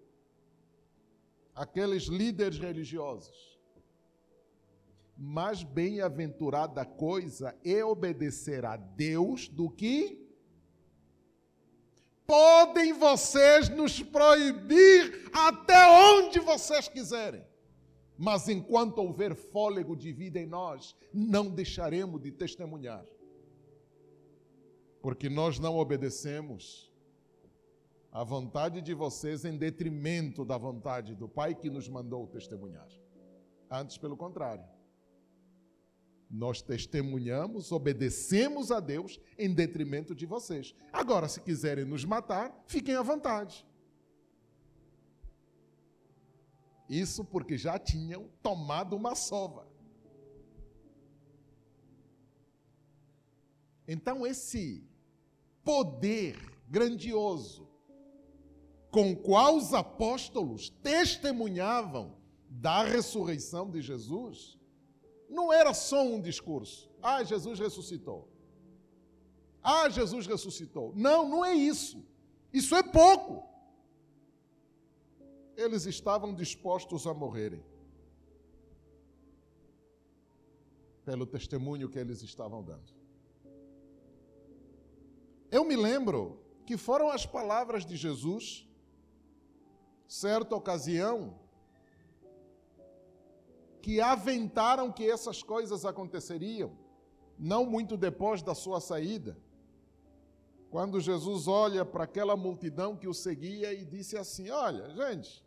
[1.55, 3.37] Aqueles líderes religiosos.
[5.15, 10.27] Mais bem-aventurada coisa é obedecer a Deus do que
[12.27, 17.45] podem vocês nos proibir até onde vocês quiserem.
[18.19, 23.05] Mas enquanto houver fôlego de vida em nós, não deixaremos de testemunhar.
[25.03, 26.91] Porque nós não obedecemos
[28.11, 32.89] à vontade de vocês em detrimento da vontade do Pai que nos mandou testemunhar.
[33.71, 34.65] Antes, pelo contrário.
[36.29, 40.75] Nós testemunhamos, obedecemos a Deus em detrimento de vocês.
[40.93, 43.65] Agora, se quiserem nos matar, fiquem à vontade.
[46.89, 49.67] Isso porque já tinham tomado uma sova.
[53.89, 54.85] Então, esse
[55.65, 56.37] poder
[56.69, 57.67] grandioso
[58.91, 62.17] com qual os apóstolos testemunhavam
[62.49, 64.59] da ressurreição de Jesus,
[65.29, 66.91] não era só um discurso.
[67.03, 68.29] Ah, Jesus ressuscitou.
[69.63, 70.93] Ah, Jesus ressuscitou.
[70.97, 72.05] Não, não é isso.
[72.53, 73.47] Isso é pouco
[75.57, 77.65] eles estavam dispostos a morrerem.
[81.05, 82.95] Pelo testemunho que eles estavam dando.
[85.51, 88.69] Eu me lembro que foram as palavras de Jesus,
[90.09, 91.39] certa ocasião,
[93.81, 96.77] que aventaram que essas coisas aconteceriam,
[97.39, 99.39] não muito depois da sua saída.
[100.71, 105.46] Quando Jesus olha para aquela multidão que o seguia e disse assim: Olha, gente,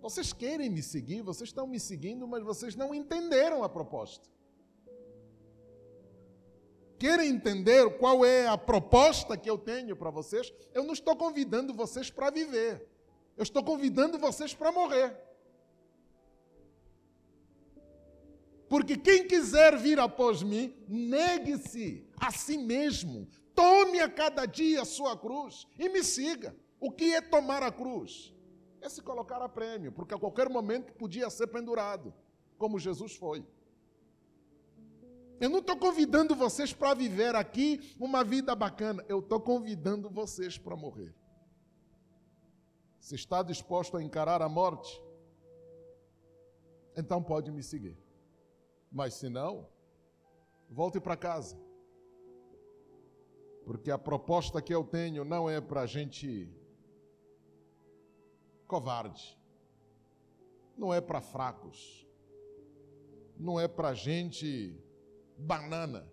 [0.00, 4.28] vocês querem me seguir, vocês estão me seguindo, mas vocês não entenderam a proposta.
[6.98, 10.52] Querem entender qual é a proposta que eu tenho para vocês?
[10.74, 12.86] Eu não estou convidando vocês para viver.
[13.36, 15.16] Eu estou convidando vocês para morrer.
[18.68, 23.26] Porque quem quiser vir após mim, negue-se a si mesmo.
[23.54, 26.54] Tome a cada dia a sua cruz e me siga.
[26.78, 28.32] O que é tomar a cruz?
[28.80, 32.12] É se colocar a prêmio, porque a qualquer momento podia ser pendurado,
[32.58, 33.46] como Jesus foi.
[35.40, 40.58] Eu não estou convidando vocês para viver aqui uma vida bacana, eu estou convidando vocês
[40.58, 41.14] para morrer.
[42.98, 45.02] Se está disposto a encarar a morte,
[46.94, 47.96] então pode me seguir.
[48.92, 49.66] Mas se não,
[50.68, 51.58] volte para casa.
[53.64, 56.52] Porque a proposta que eu tenho não é para a gente
[58.70, 59.36] covarde.
[60.78, 62.06] Não é para fracos.
[63.36, 64.80] Não é para gente
[65.36, 66.06] banana.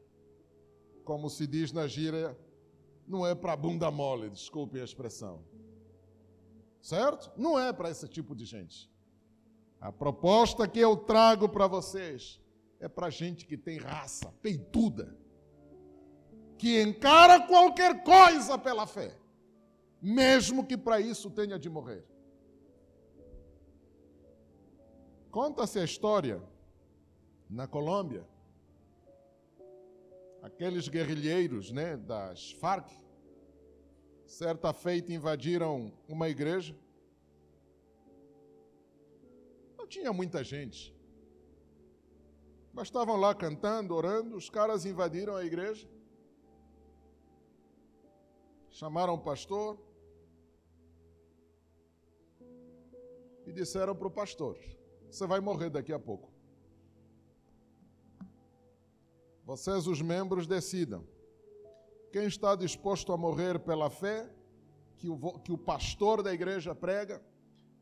[1.04, 2.36] Como se diz na gíria,
[3.08, 5.46] não é para bunda mole, desculpe a expressão.
[6.82, 7.32] Certo?
[7.38, 8.92] Não é para esse tipo de gente.
[9.80, 12.42] A proposta que eu trago para vocês
[12.80, 15.16] é para gente que tem raça, peituda,
[16.58, 19.16] que encara qualquer coisa pela fé,
[20.02, 22.04] mesmo que para isso tenha de morrer.
[25.38, 26.42] Conta-se a história
[27.48, 28.28] na Colômbia,
[30.42, 32.90] aqueles guerrilheiros né, das Farc,
[34.26, 36.76] certa feita invadiram uma igreja.
[39.78, 40.92] Não tinha muita gente.
[42.74, 45.88] Mas estavam lá cantando, orando, os caras invadiram a igreja.
[48.72, 49.78] Chamaram o pastor
[53.46, 54.58] e disseram para o pastor:
[55.10, 56.32] você vai morrer daqui a pouco.
[59.46, 61.06] Vocês, os membros, decidam.
[62.12, 64.30] Quem está disposto a morrer pela fé
[64.98, 67.24] que o, que o pastor da igreja prega,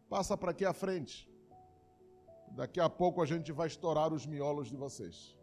[0.09, 1.29] passa para aqui à frente.
[2.51, 5.35] Daqui a pouco a gente vai estourar os miolos de vocês.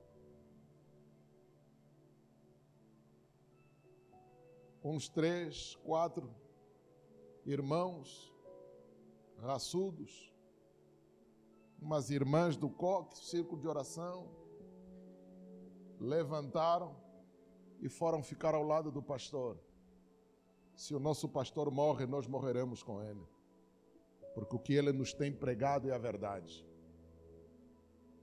[4.85, 6.35] Uns três, quatro
[7.45, 8.33] irmãos
[9.39, 10.32] raçudos,
[11.83, 14.31] umas irmãs do coque, círculo de oração,
[15.99, 16.97] levantaram
[17.81, 19.59] e foram ficar ao lado do pastor.
[20.75, 23.27] Se o nosso pastor morre, nós morreremos com ele,
[24.35, 26.67] porque o que ele nos tem pregado é a verdade.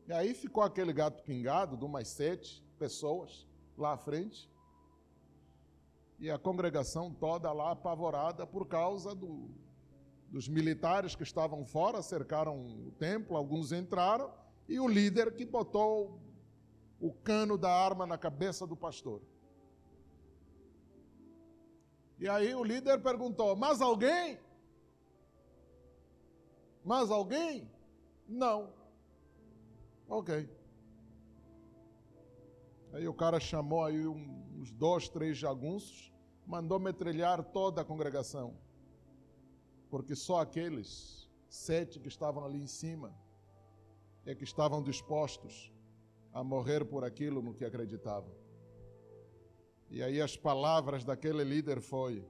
[0.08, 3.46] E aí ficou aquele gato pingado de umas sete pessoas
[3.78, 4.50] lá à frente.
[6.18, 9.50] E a congregação toda lá apavorada por causa do,
[10.32, 12.58] dos militares que estavam fora, cercaram
[12.88, 14.32] o templo, alguns entraram,
[14.68, 16.20] e o líder que botou
[17.00, 19.22] o cano da arma na cabeça do pastor.
[22.20, 24.38] E aí o líder perguntou: Mas alguém?
[26.84, 27.70] Mas alguém?
[28.28, 28.74] Não.
[30.08, 30.50] Ok.
[32.94, 36.12] Aí o cara chamou aí uns dois, três jagunços,
[36.46, 38.56] mandou metralhar toda a congregação.
[39.90, 43.14] Porque só aqueles sete que estavam ali em cima
[44.26, 45.74] é que estavam dispostos
[46.32, 48.32] a morrer por aquilo no que acreditavam.
[49.90, 52.24] E aí as palavras daquele líder foi: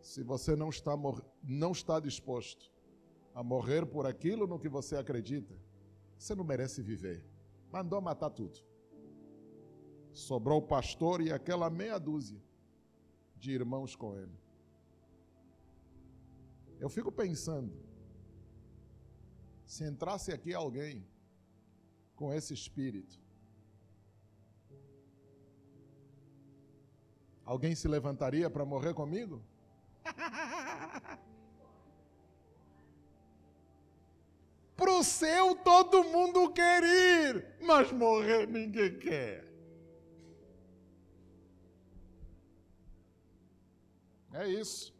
[0.00, 0.94] se você não está,
[1.42, 2.72] não está disposto
[3.34, 5.54] a morrer por aquilo no que você acredita,
[6.18, 7.24] você não merece viver.
[7.70, 8.58] Mandou matar tudo.
[10.12, 12.42] Sobrou o pastor e aquela meia dúzia
[13.36, 14.47] de irmãos com ele.
[16.80, 17.72] Eu fico pensando,
[19.66, 21.06] se entrasse aqui alguém
[22.14, 23.18] com esse espírito,
[27.44, 29.42] alguém se levantaria para morrer comigo?
[34.76, 39.44] Para o céu todo mundo quer ir, mas morrer ninguém quer.
[44.32, 44.97] É isso.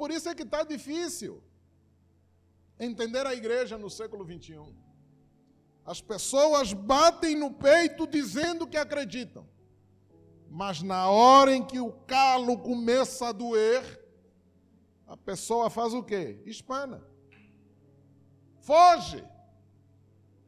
[0.00, 1.42] Por isso é que está difícil
[2.88, 4.74] entender a igreja no século 21.
[5.84, 9.46] As pessoas batem no peito dizendo que acreditam,
[10.48, 13.82] mas na hora em que o calo começa a doer,
[15.06, 16.42] a pessoa faz o quê?
[16.46, 16.98] Espana
[18.70, 19.22] foge,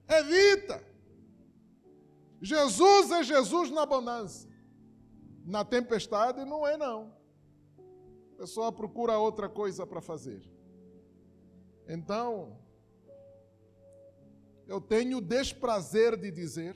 [0.08, 0.80] evita.
[2.40, 4.48] Jesus é Jesus na bonança.
[5.44, 7.21] Na tempestade não é não.
[8.42, 10.42] Pessoa procura outra coisa para fazer.
[11.86, 12.58] Então,
[14.66, 16.74] eu tenho o desprazer de dizer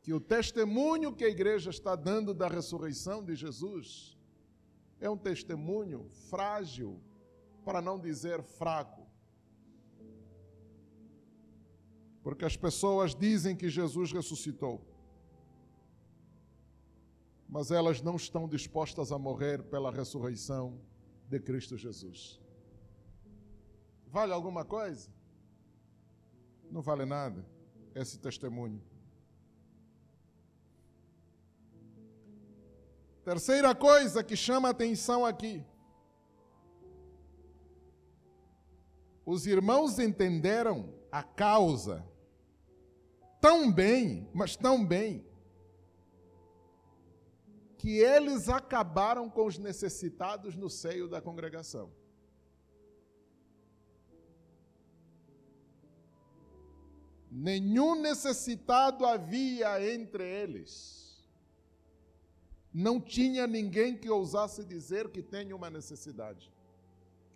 [0.00, 4.16] que o testemunho que a igreja está dando da ressurreição de Jesus
[4.98, 7.02] é um testemunho frágil,
[7.62, 9.06] para não dizer fraco.
[12.22, 14.80] Porque as pessoas dizem que Jesus ressuscitou,
[17.48, 20.80] mas elas não estão dispostas a morrer pela ressurreição
[21.28, 22.40] de Cristo Jesus.
[24.06, 25.10] Vale alguma coisa?
[26.70, 27.44] Não vale nada
[27.94, 28.82] esse testemunho.
[33.24, 35.64] Terceira coisa que chama atenção aqui.
[39.24, 42.06] Os irmãos entenderam a causa
[43.40, 45.26] tão bem, mas tão bem,
[47.78, 51.90] que eles acabaram com os necessitados no seio da congregação.
[57.30, 60.96] Nenhum necessitado havia entre eles.
[62.72, 66.52] Não tinha ninguém que ousasse dizer que tem uma necessidade.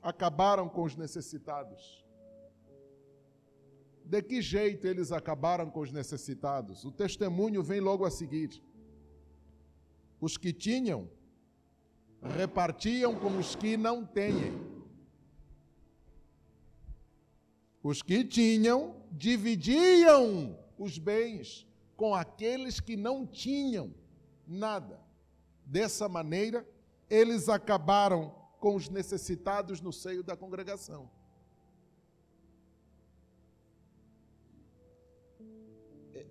[0.03, 2.05] Acabaram com os necessitados.
[4.05, 6.85] De que jeito eles acabaram com os necessitados?
[6.85, 8.63] O testemunho vem logo a seguir.
[10.21, 11.09] Os que tinham
[12.23, 14.53] repartiam com os que não têm.
[17.83, 21.67] Os que tinham dividiam os bens
[21.97, 23.95] com aqueles que não tinham
[24.47, 25.01] nada.
[25.65, 26.69] Dessa maneira,
[27.09, 31.11] eles acabaram com os necessitados no seio da congregação.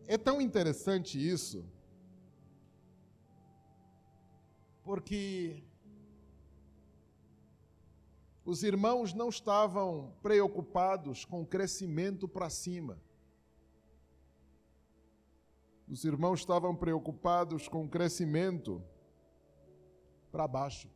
[0.08, 1.66] É tão interessante isso,
[4.90, 5.64] porque
[8.44, 13.00] os irmãos não estavam preocupados com o crescimento para cima.
[15.88, 18.84] Os irmãos estavam preocupados com o crescimento
[20.32, 20.90] para baixo.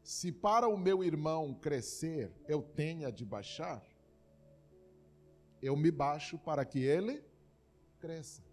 [0.00, 3.84] Se para o meu irmão crescer eu tenha de baixar,
[5.60, 7.20] eu me baixo para que ele
[7.98, 8.51] cresça.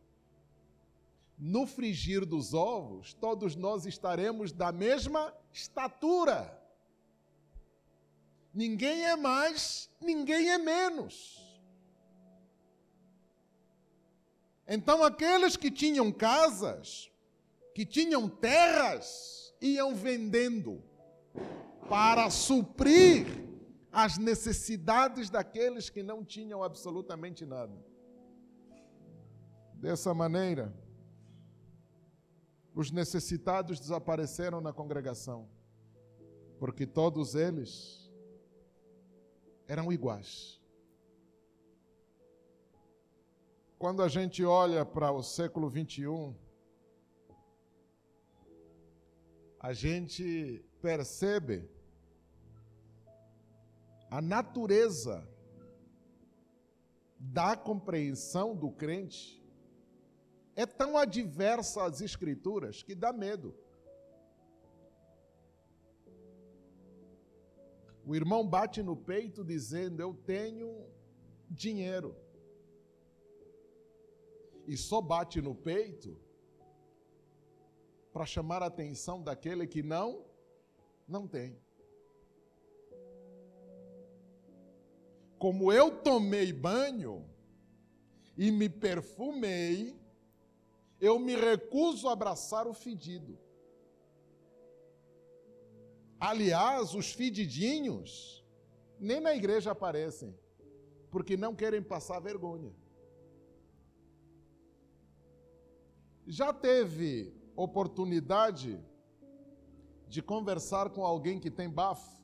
[1.39, 6.61] No frigir dos ovos, todos nós estaremos da mesma estatura.
[8.53, 11.39] Ninguém é mais, ninguém é menos.
[14.67, 17.09] Então, aqueles que tinham casas,
[17.73, 20.83] que tinham terras, iam vendendo
[21.87, 23.25] para suprir
[23.91, 27.73] as necessidades daqueles que não tinham absolutamente nada.
[29.75, 30.73] Dessa maneira,
[32.73, 35.49] os necessitados desapareceram na congregação,
[36.59, 38.09] porque todos eles
[39.67, 40.59] eram iguais.
[43.77, 46.35] Quando a gente olha para o século 21,
[49.59, 51.69] a gente percebe
[54.09, 55.27] a natureza
[57.19, 59.38] da compreensão do crente
[60.61, 63.55] é tão adversa às Escrituras que dá medo.
[68.05, 70.85] O irmão bate no peito dizendo: Eu tenho
[71.49, 72.13] dinheiro.
[74.67, 76.19] E só bate no peito
[78.11, 80.25] para chamar a atenção daquele que não,
[81.07, 81.57] não tem.
[85.37, 87.25] Como eu tomei banho
[88.37, 89.98] e me perfumei,
[90.99, 93.37] eu me recuso a abraçar o fedido.
[96.19, 98.45] Aliás, os fedidinhos
[98.99, 100.37] nem na igreja aparecem,
[101.09, 102.75] porque não querem passar vergonha.
[106.27, 108.79] Já teve oportunidade
[110.07, 112.19] de conversar com alguém que tem bafo?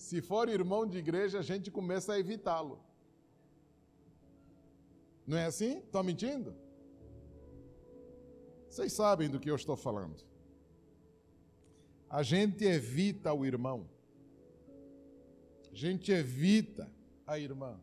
[0.10, 2.80] Se for irmão de igreja, a gente começa a evitá-lo.
[5.28, 5.78] Não é assim?
[5.78, 6.56] Estou mentindo?
[8.68, 10.26] Vocês sabem do que eu estou falando.
[12.10, 13.88] A gente evita o irmão.
[15.72, 16.92] A gente evita
[17.28, 17.80] a irmã.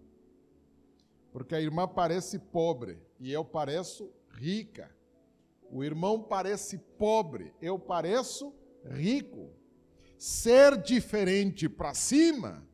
[1.30, 4.90] Porque a irmã parece pobre e eu pareço rica.
[5.70, 8.52] O irmão parece pobre, eu pareço
[8.84, 9.54] rico.
[10.18, 12.66] Ser diferente para cima,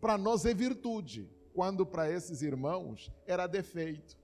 [0.00, 4.16] para nós é virtude, quando para esses irmãos era defeito.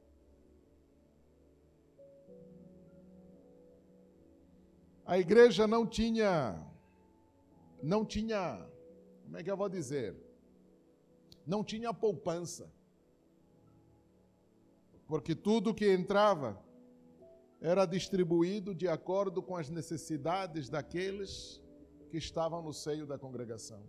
[5.04, 6.62] A igreja não tinha,
[7.82, 8.64] não tinha,
[9.24, 10.14] como é que eu vou dizer?
[11.46, 12.70] Não tinha poupança.
[15.06, 16.62] Porque tudo que entrava
[17.60, 21.61] era distribuído de acordo com as necessidades daqueles
[22.12, 23.82] que estavam no seio da congregação.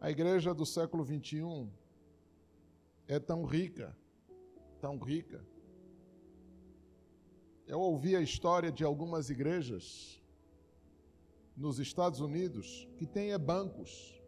[0.00, 1.70] A igreja do século 21
[3.06, 3.96] é tão rica,
[4.80, 5.46] tão rica.
[7.64, 10.20] Eu ouvi a história de algumas igrejas
[11.56, 14.20] nos Estados Unidos que têm bancos.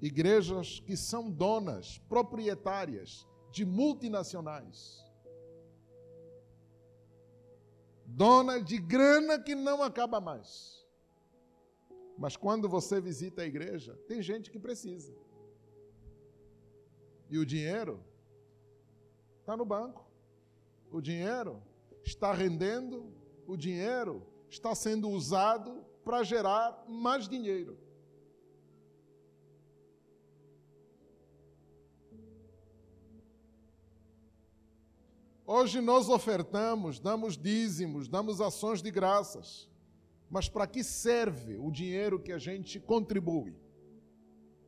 [0.00, 5.05] Igrejas que são donas, proprietárias de multinacionais
[8.06, 10.86] dona de grana que não acaba mais.
[12.16, 15.14] Mas quando você visita a igreja, tem gente que precisa.
[17.28, 18.02] E o dinheiro
[19.40, 20.06] está no banco.
[20.90, 21.62] O dinheiro
[22.04, 23.12] está rendendo,
[23.46, 27.76] o dinheiro está sendo usado para gerar mais dinheiro.
[35.48, 39.70] Hoje nós ofertamos, damos dízimos, damos ações de graças.
[40.28, 43.56] Mas para que serve o dinheiro que a gente contribui?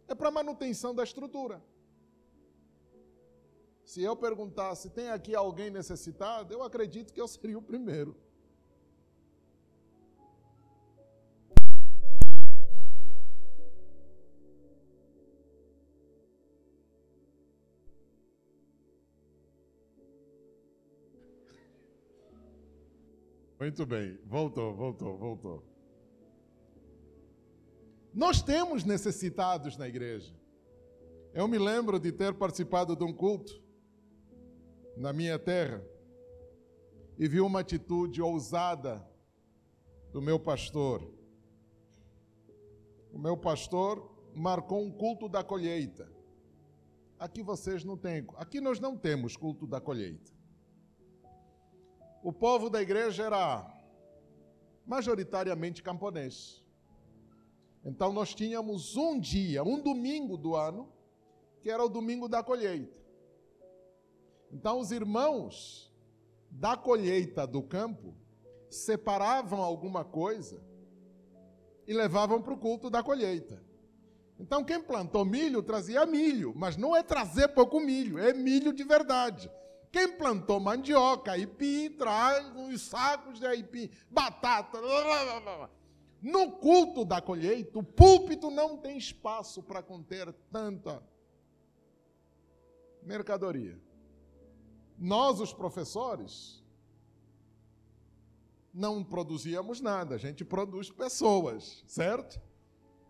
[0.07, 1.61] É para manutenção da estrutura.
[3.85, 6.55] Se eu perguntasse, tem aqui alguém necessitado?
[6.55, 8.17] Eu acredito que eu seria o primeiro.
[23.59, 25.65] Muito bem, voltou, voltou, voltou.
[28.15, 30.33] Nós temos necessitados na igreja.
[31.35, 33.61] Eu me lembro de ter participado de um culto
[34.97, 35.85] na minha terra
[37.19, 39.05] e vi uma atitude ousada
[40.13, 41.03] do meu pastor.
[43.13, 46.09] O meu pastor marcou um culto da colheita.
[47.19, 50.38] Aqui vocês não têm, aqui nós não temos culto da colheita
[52.29, 53.67] o povo da igreja era
[54.85, 56.63] majoritariamente camponês.
[57.83, 60.93] Então nós tínhamos um dia, um domingo do ano,
[61.63, 62.95] que era o domingo da colheita.
[64.53, 65.91] Então os irmãos
[66.51, 68.15] da colheita do campo
[68.69, 70.63] separavam alguma coisa
[71.87, 73.65] e levavam para o culto da colheita.
[74.39, 78.85] Então quem plantou milho trazia milho, mas não é trazer pouco milho, é milho de
[78.85, 79.51] verdade.
[79.91, 84.81] Quem plantou mandioca, aipim, traz os sacos de aipim, batata.
[84.81, 85.71] Blá, blá, blá.
[86.21, 91.03] No culto da colheita, o púlpito não tem espaço para conter tanta
[93.03, 93.81] mercadoria.
[94.99, 96.63] Nós, os professores,
[98.75, 102.41] não produzíamos nada, a gente produz pessoas, certo?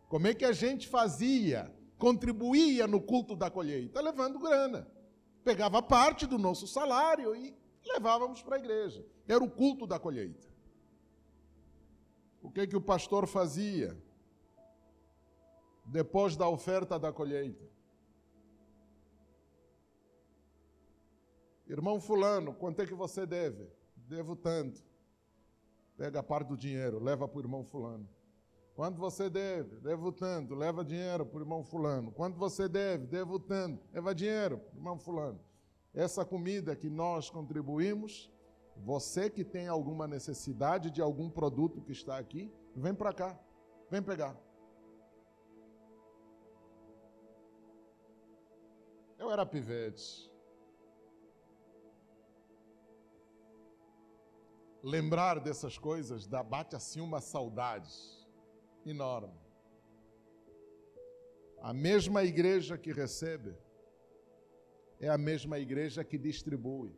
[0.09, 4.01] Como é que a gente fazia, contribuía no culto da colheita?
[4.01, 4.87] Levando grana.
[5.49, 9.03] Pegava parte do nosso salário e levávamos para a igreja.
[9.27, 10.47] Era o culto da colheita.
[12.43, 13.97] O que que o pastor fazia
[15.87, 17.67] depois da oferta da colheita?
[21.67, 23.71] Irmão fulano, quanto é que você deve?
[23.97, 24.85] Devo tanto.
[25.97, 28.07] Pega a parte do dinheiro, leva para o irmão fulano.
[28.79, 29.81] Quanto você deve?
[29.81, 32.13] Devo tanto, leva dinheiro para o irmão fulano.
[32.13, 33.09] Quanto você deve?
[33.09, 35.41] Devo tanto, leva dinheiro para o irmão fulano.
[35.93, 38.33] Essa comida que nós contribuímos
[38.77, 43.37] você que tem alguma necessidade de algum produto que está aqui, vem para cá,
[43.91, 44.37] vem pegar.
[49.19, 50.33] Eu era pivete.
[54.85, 58.18] Lembrar dessas coisas dá, bate assim uma saudade
[58.85, 59.39] enorme.
[61.61, 63.55] A mesma igreja que recebe
[65.01, 66.95] é a mesma igreja que distribui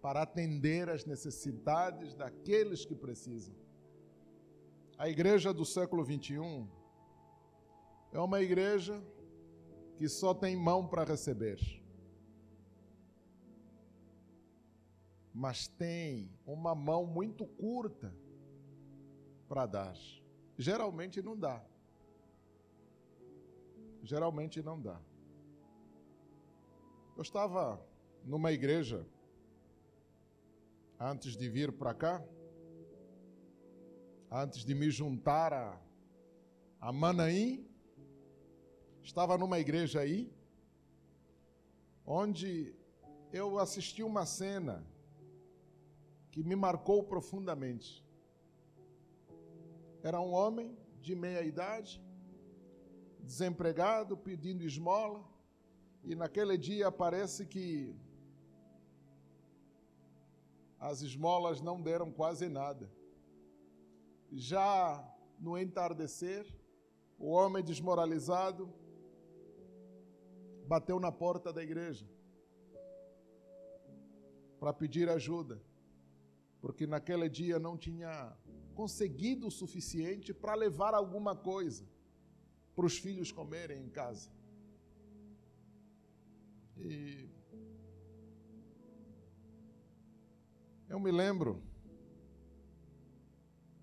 [0.00, 3.54] para atender às necessidades daqueles que precisam.
[4.98, 6.68] A igreja do século 21
[8.12, 9.02] é uma igreja
[9.96, 11.58] que só tem mão para receber,
[15.32, 18.12] mas tem uma mão muito curta
[19.52, 19.94] para dar.
[20.56, 21.62] Geralmente não dá.
[24.02, 24.98] Geralmente não dá.
[27.14, 27.78] Eu estava
[28.24, 29.06] numa igreja
[30.98, 32.24] antes de vir para cá,
[34.30, 35.78] antes de me juntar a,
[36.80, 37.68] a Manaim,
[39.02, 40.32] estava numa igreja aí,
[42.06, 42.74] onde
[43.30, 44.82] eu assisti uma cena
[46.30, 48.02] que me marcou profundamente.
[50.02, 52.02] Era um homem de meia idade,
[53.20, 55.24] desempregado, pedindo esmola,
[56.02, 57.94] e naquele dia parece que
[60.78, 62.90] as esmolas não deram quase nada.
[64.32, 66.44] Já no entardecer,
[67.16, 68.68] o homem desmoralizado
[70.66, 72.08] bateu na porta da igreja
[74.58, 75.62] para pedir ajuda,
[76.60, 78.36] porque naquele dia não tinha
[78.82, 81.84] conseguido o suficiente para levar alguma coisa
[82.74, 84.28] para os filhos comerem em casa.
[86.76, 87.32] E
[90.92, 91.52] Eu me lembro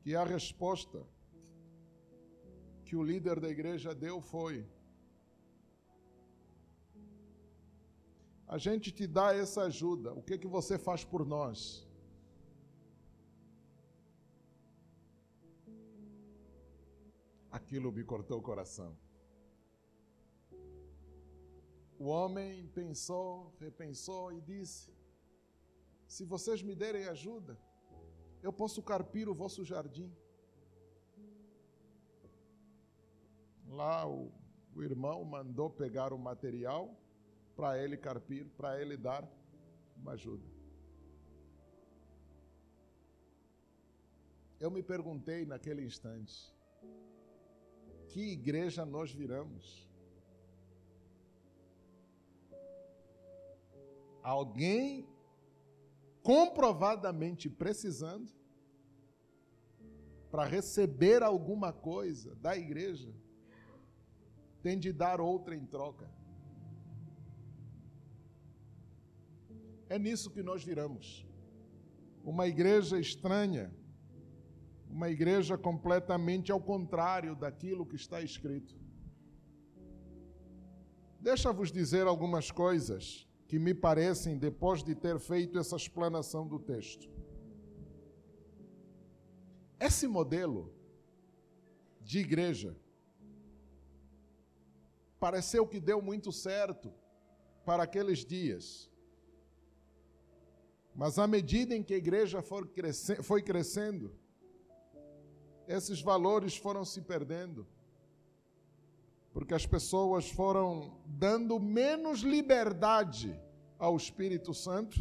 [0.02, 1.00] que a resposta
[2.86, 4.56] que o líder da igreja deu foi:
[8.48, 11.89] A gente te dá essa ajuda, o que que você faz por nós?
[17.70, 18.98] Aquilo me cortou o coração.
[22.00, 24.92] O homem pensou, repensou e disse:
[26.08, 27.56] se vocês me derem ajuda,
[28.42, 30.12] eu posso carpir o vosso jardim.
[33.68, 34.32] Lá o,
[34.74, 37.00] o irmão mandou pegar o material
[37.56, 39.32] para ele carpir, para ele dar
[39.96, 40.50] uma ajuda.
[44.60, 46.52] Eu me perguntei naquele instante:
[48.10, 49.88] que igreja nós viramos?
[54.22, 55.08] Alguém
[56.22, 58.32] comprovadamente precisando,
[60.30, 63.12] para receber alguma coisa da igreja,
[64.62, 66.10] tem de dar outra em troca.
[69.88, 71.26] É nisso que nós viramos.
[72.24, 73.74] Uma igreja estranha,
[74.90, 78.76] uma igreja completamente ao contrário daquilo que está escrito.
[81.20, 87.10] Deixa-vos dizer algumas coisas que me parecem depois de ter feito essa explanação do texto.
[89.80, 90.74] Esse modelo
[92.02, 92.76] de igreja
[95.20, 96.94] pareceu que deu muito certo
[97.66, 98.90] para aqueles dias.
[100.96, 104.19] Mas à medida em que a igreja foi crescendo,
[105.70, 107.66] esses valores foram se perdendo.
[109.32, 113.40] Porque as pessoas foram dando menos liberdade
[113.78, 115.00] ao Espírito Santo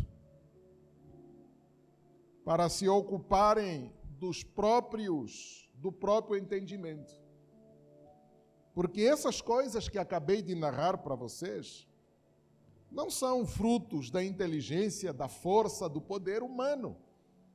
[2.45, 3.91] para se ocuparem
[4.21, 7.19] dos próprios, do próprio entendimento.
[8.75, 11.89] Porque essas coisas que acabei de narrar para vocês
[12.91, 16.95] não são frutos da inteligência, da força, do poder humano.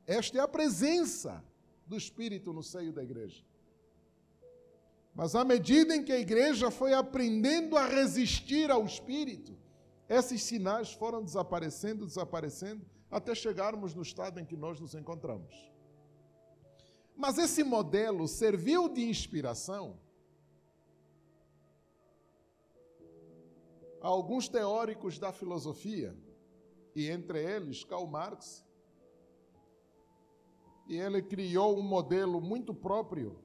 [0.08, 1.44] Esta é a presença
[1.94, 3.44] do Espírito no seio da igreja.
[5.14, 9.56] Mas à medida em que a igreja foi aprendendo a resistir ao Espírito,
[10.10, 15.72] esses sinais foram desaparecendo, desaparecendo, até chegarmos no estado em que nós nos encontramos.
[17.16, 20.00] Mas esse modelo serviu de inspiração
[24.02, 26.18] a alguns teóricos da filosofia,
[26.96, 28.66] e entre eles Karl Marx.
[30.88, 33.44] E ele criou um modelo muito próprio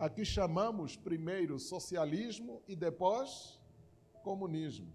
[0.00, 3.60] Aqui chamamos primeiro socialismo e depois
[4.22, 4.90] comunismo.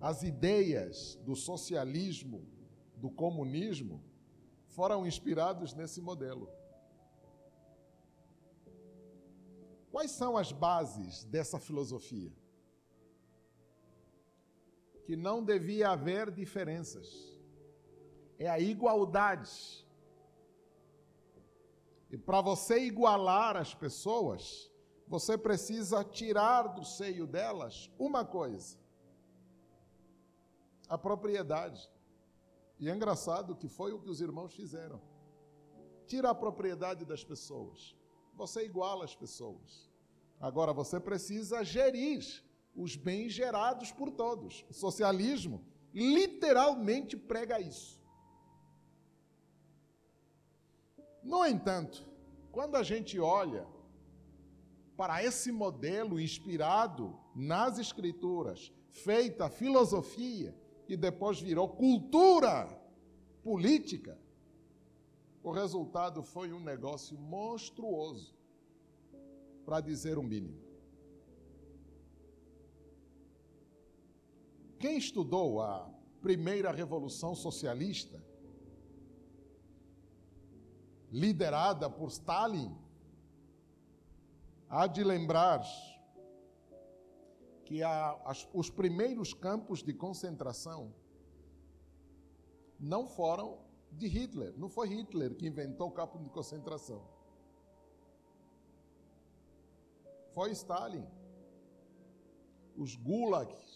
[0.00, 2.48] As ideias do socialismo,
[2.96, 4.02] do comunismo,
[4.68, 6.48] foram inspirados nesse modelo.
[9.90, 12.32] Quais são as bases dessa filosofia?
[15.04, 17.08] Que não devia haver diferenças.
[18.38, 19.82] É a igualdade
[22.12, 24.70] e para você igualar as pessoas,
[25.08, 28.76] você precisa tirar do seio delas uma coisa:
[30.86, 31.90] a propriedade.
[32.78, 35.00] E é engraçado que foi o que os irmãos fizeram.
[36.06, 37.96] Tira a propriedade das pessoas.
[38.34, 39.90] Você iguala as pessoas.
[40.38, 42.44] Agora você precisa gerir
[42.74, 44.64] os bens gerados por todos.
[44.68, 48.00] O socialismo literalmente prega isso.
[51.22, 52.06] No entanto,
[52.50, 53.66] quando a gente olha
[54.96, 60.54] para esse modelo inspirado nas Escrituras, feita filosofia,
[60.86, 62.68] que depois virou cultura
[63.42, 64.18] política,
[65.42, 68.34] o resultado foi um negócio monstruoso,
[69.64, 70.61] para dizer o mínimo.
[74.82, 75.88] Quem estudou a
[76.20, 78.20] primeira revolução socialista
[81.08, 82.76] liderada por Stalin,
[84.68, 85.62] há de lembrar
[87.64, 90.92] que as, os primeiros campos de concentração
[92.80, 93.60] não foram
[93.92, 94.52] de Hitler.
[94.58, 97.06] Não foi Hitler que inventou o campo de concentração.
[100.34, 101.06] Foi Stalin.
[102.76, 103.71] Os gulags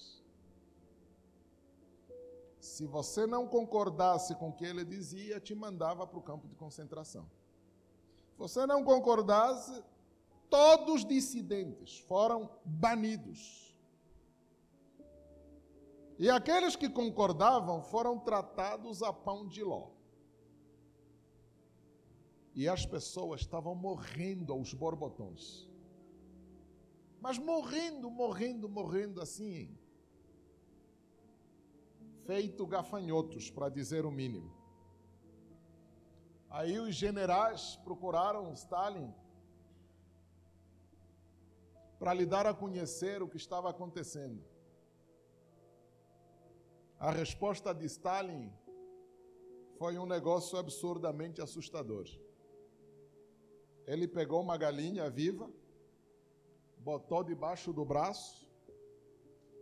[2.66, 6.54] se você não concordasse com o que ele dizia, te mandava para o campo de
[6.54, 7.28] concentração.
[8.30, 9.82] Se você não concordasse,
[10.50, 13.74] todos os dissidentes foram banidos.
[16.18, 19.90] E aqueles que concordavam foram tratados a pão de ló.
[22.54, 25.68] E as pessoas estavam morrendo aos borbotões.
[27.20, 29.76] Mas morrendo, morrendo, morrendo assim,
[32.26, 34.52] feito gafanhotos, para dizer o mínimo.
[36.50, 39.14] Aí os generais procuraram Stalin
[41.98, 44.42] para lhe dar a conhecer o que estava acontecendo.
[46.98, 48.52] A resposta de Stalin
[49.78, 52.06] foi um negócio absurdamente assustador.
[53.86, 55.50] Ele pegou uma galinha viva,
[56.78, 58.45] botou debaixo do braço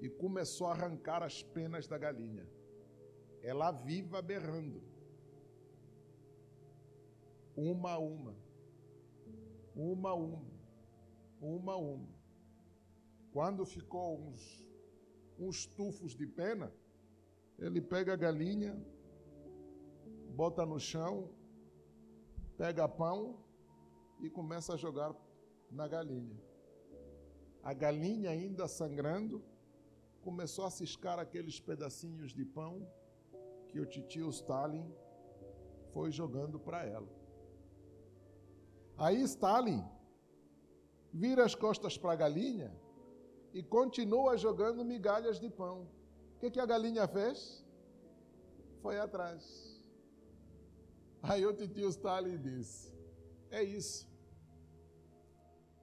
[0.01, 2.47] e começou a arrancar as penas da galinha.
[3.43, 4.83] Ela viva berrando.
[7.57, 8.35] Uma a uma.
[9.75, 10.45] Uma a uma.
[11.41, 12.15] Uma a uma.
[13.33, 14.67] Quando ficou uns,
[15.39, 16.73] uns tufos de pena,
[17.59, 18.81] ele pega a galinha,
[20.35, 21.31] bota no chão,
[22.57, 23.39] pega pão
[24.21, 25.15] e começa a jogar
[25.71, 26.41] na galinha.
[27.63, 29.43] A galinha ainda sangrando,
[30.27, 32.75] começou a ciscar aqueles pedacinhos de pão
[33.69, 34.89] que o titio Stalin
[35.93, 37.09] foi jogando para ela.
[38.97, 39.85] Aí Stalin
[41.13, 42.71] vira as costas para a galinha
[43.53, 45.89] e continua jogando migalhas de pão.
[46.35, 47.65] O que, que a galinha fez?
[48.83, 49.43] Foi atrás.
[51.23, 52.93] Aí o titio Stalin disse:
[53.51, 54.09] É isso.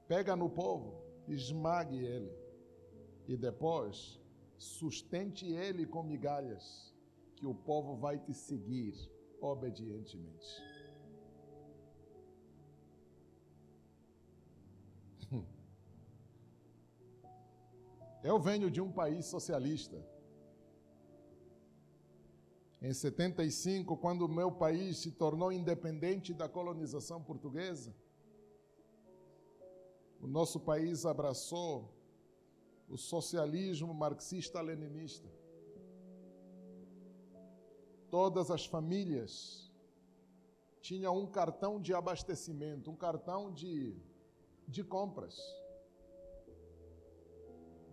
[0.08, 2.32] Pega no povo, esmague ele.
[3.28, 4.21] E depois
[4.62, 6.94] sustente ele com migalhas,
[7.36, 8.94] que o povo vai te seguir
[9.42, 10.62] obedientemente.
[18.24, 20.08] Eu venho de um país socialista.
[22.80, 27.96] Em 75, quando o meu país se tornou independente da colonização portuguesa,
[30.20, 32.00] o nosso país abraçou
[32.92, 35.30] o socialismo marxista-leninista.
[38.10, 39.72] Todas as famílias
[40.82, 43.96] tinham um cartão de abastecimento, um cartão de,
[44.68, 45.38] de compras.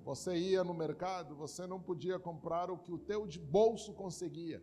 [0.02, 4.60] Você ia no mercado, você não podia comprar o que o teu bolso conseguia.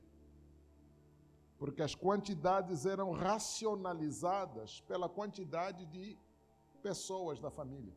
[1.58, 6.18] Porque as quantidades eram racionalizadas pela quantidade de
[6.82, 7.96] pessoas da família.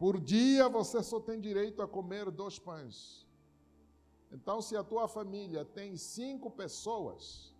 [0.00, 3.26] Por dia você só tem direito a comer dois pães.
[4.32, 7.54] Então, se a tua família tem cinco pessoas,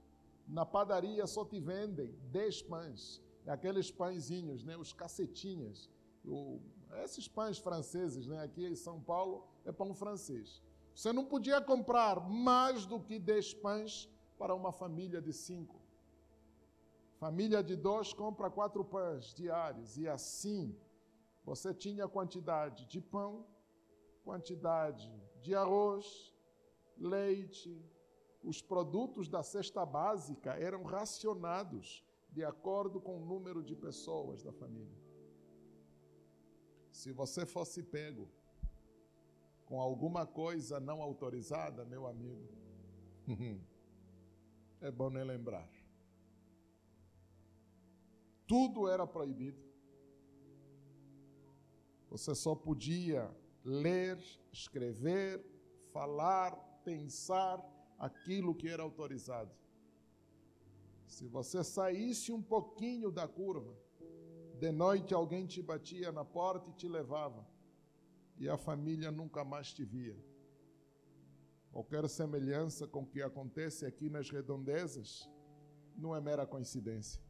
[0.48, 3.20] na padaria só te vendem dez pães.
[3.44, 4.74] É aqueles pãezinhos, né?
[4.74, 5.90] os cacetinhas.
[6.24, 6.58] O,
[7.04, 8.42] esses pães franceses, né?
[8.42, 10.62] aqui em São Paulo é pão francês.
[10.94, 15.78] Você não podia comprar mais do que dez pães para uma família de cinco.
[17.18, 20.74] Família de dois compra quatro pães diários e assim
[21.44, 23.46] você tinha quantidade de pão,
[24.24, 25.10] quantidade
[25.40, 26.34] de arroz,
[26.96, 27.82] leite,
[28.42, 34.52] os produtos da cesta básica eram racionados de acordo com o número de pessoas da
[34.52, 34.98] família.
[36.92, 38.28] Se você fosse pego
[39.66, 42.48] com alguma coisa não autorizada, meu amigo,
[44.80, 45.68] é bom nem lembrar.
[48.46, 49.69] Tudo era proibido.
[52.10, 53.30] Você só podia
[53.64, 54.18] ler,
[54.52, 55.44] escrever,
[55.92, 57.64] falar, pensar
[57.98, 59.54] aquilo que era autorizado.
[61.06, 63.76] Se você saísse um pouquinho da curva,
[64.58, 67.46] de noite alguém te batia na porta e te levava,
[68.36, 70.16] e a família nunca mais te via.
[71.70, 75.28] Qualquer semelhança com o que acontece aqui nas redondezas
[75.96, 77.22] não é mera coincidência,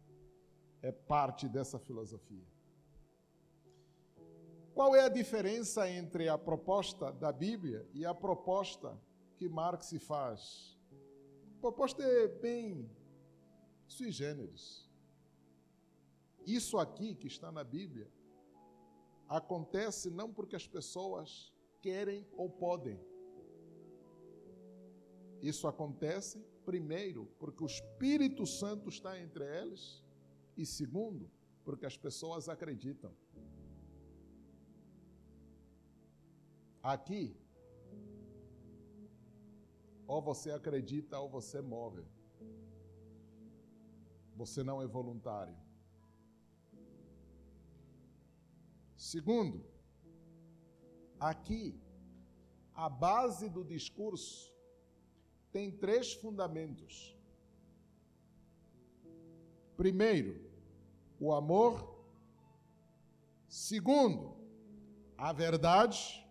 [0.81, 2.50] é parte dessa filosofia.
[4.81, 8.99] Qual é a diferença entre a proposta da Bíblia e a proposta
[9.37, 10.75] que Marx faz?
[11.59, 12.91] A proposta é bem
[13.87, 14.91] sui generis.
[16.47, 18.11] Isso aqui que está na Bíblia
[19.29, 21.53] acontece não porque as pessoas
[21.83, 22.99] querem ou podem.
[25.43, 30.03] Isso acontece, primeiro, porque o Espírito Santo está entre elas,
[30.57, 31.31] e segundo,
[31.67, 33.15] porque as pessoas acreditam.
[36.83, 37.37] Aqui,
[40.07, 42.05] ou você acredita ou você morre.
[44.35, 45.57] Você não é voluntário.
[48.97, 49.65] Segundo,
[51.19, 51.81] aqui,
[52.75, 54.53] a base do discurso
[55.53, 57.17] tem três fundamentos.
[59.77, 60.51] Primeiro,
[61.21, 62.05] o amor.
[63.49, 64.37] Segundo,
[65.17, 66.27] a verdade.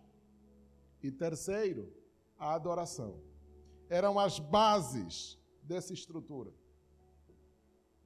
[1.02, 1.92] E terceiro,
[2.38, 3.20] a adoração.
[3.88, 6.52] Eram as bases dessa estrutura.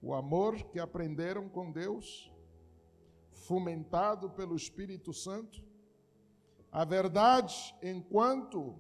[0.01, 2.31] O amor que aprenderam com Deus,
[3.31, 5.63] fomentado pelo Espírito Santo,
[6.71, 8.79] a verdade enquanto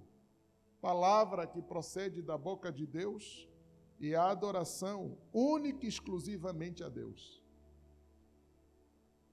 [0.80, 3.48] palavra que procede da boca de Deus
[3.98, 7.42] e a adoração única e exclusivamente a Deus.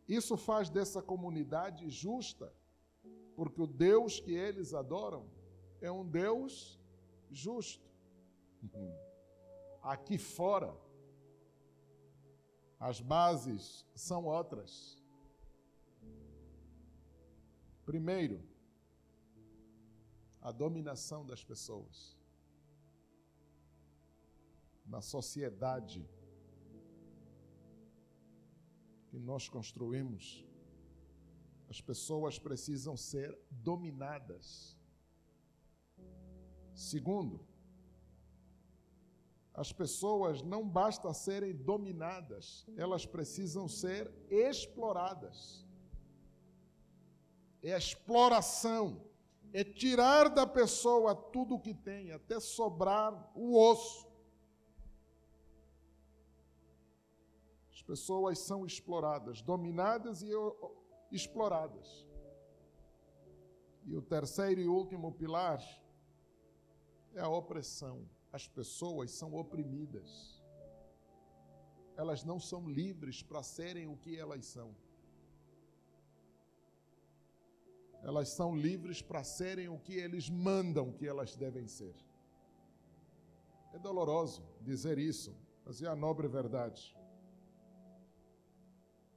[0.07, 2.53] Isso faz dessa comunidade justa
[3.41, 5.27] porque o Deus que eles adoram
[5.81, 6.79] é um Deus
[7.31, 7.89] justo.
[9.81, 10.77] Aqui fora,
[12.79, 15.03] as bases são outras.
[17.83, 18.47] Primeiro,
[20.39, 22.15] a dominação das pessoas.
[24.85, 26.07] Na sociedade
[29.09, 30.45] que nós construímos,
[31.71, 34.77] as pessoas precisam ser dominadas.
[36.73, 37.39] Segundo,
[39.53, 45.65] as pessoas não basta serem dominadas, elas precisam ser exploradas.
[47.63, 49.05] É a exploração,
[49.53, 54.05] é tirar da pessoa tudo o que tem, até sobrar o osso.
[57.71, 60.31] As pessoas são exploradas, dominadas e
[61.11, 62.07] exploradas.
[63.85, 65.61] E o terceiro e último pilar
[67.13, 68.07] é a opressão.
[68.31, 70.41] As pessoas são oprimidas.
[71.97, 74.75] Elas não são livres para serem o que elas são.
[78.03, 81.95] elas são livres para serem o que eles mandam que elas devem ser.
[83.73, 86.95] É doloroso dizer isso, mas é a nobre verdade.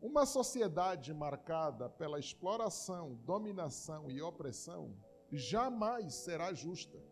[0.04, 4.94] Uma sociedade marcada pela exploração, dominação e opressão
[5.32, 7.02] jamais será justa.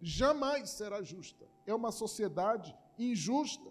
[0.00, 1.44] Jamais será justa.
[1.66, 3.68] É uma sociedade injusta.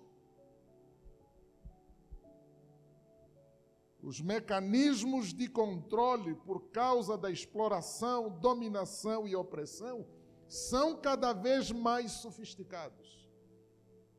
[4.03, 10.05] Os mecanismos de controle por causa da exploração, dominação e opressão
[10.49, 13.24] são cada vez mais sofisticados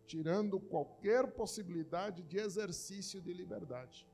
[0.07, 4.09] tirando qualquer possibilidade de exercício de liberdade.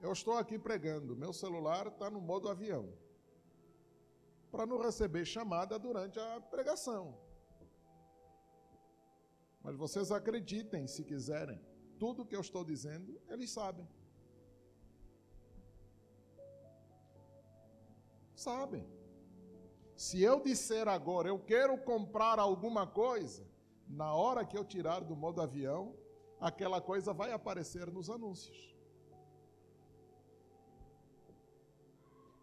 [0.00, 2.92] Eu estou aqui pregando, meu celular está no modo avião,
[4.52, 7.18] para não receber chamada durante a pregação.
[9.62, 11.58] Mas vocês acreditem se quiserem,
[11.98, 13.88] tudo que eu estou dizendo, eles sabem.
[18.34, 18.93] Sabem.
[19.96, 23.46] Se eu disser agora, eu quero comprar alguma coisa,
[23.88, 25.94] na hora que eu tirar do modo avião,
[26.40, 28.74] aquela coisa vai aparecer nos anúncios.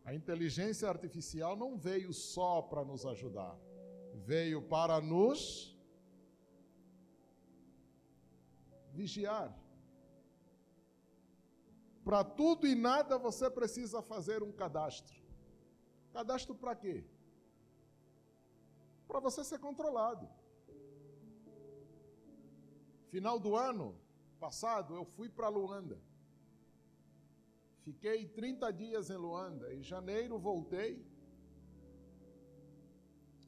[0.06, 3.58] A inteligência artificial não veio só para nos ajudar,
[4.14, 5.78] veio para nos
[8.92, 9.58] vigiar.
[12.04, 15.16] Para tudo e nada você precisa fazer um cadastro.
[16.12, 17.06] Cadastro para quê?
[19.12, 20.26] Para você ser controlado.
[23.14, 23.88] Final do ano
[24.40, 25.98] passado, eu fui para Luanda.
[27.88, 29.74] Fiquei 30 dias em Luanda.
[29.76, 31.06] Em janeiro voltei.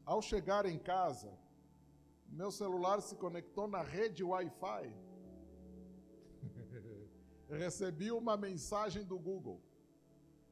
[0.05, 1.31] Ao chegar em casa,
[2.27, 4.93] meu celular se conectou na rede Wi-Fi.
[7.63, 9.61] Recebi uma mensagem do Google.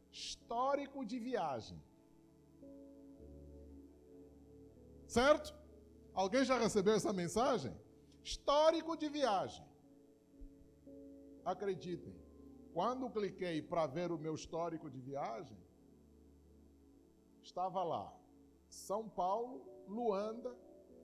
[0.09, 1.77] Histórico de viagem.
[5.11, 5.53] Certo?
[6.13, 7.75] Alguém já recebeu essa mensagem?
[8.23, 9.65] Histórico de viagem.
[11.43, 12.15] Acreditem,
[12.73, 15.57] quando cliquei para ver o meu histórico de viagem,
[17.43, 18.13] estava lá
[18.69, 20.55] São Paulo, Luanda,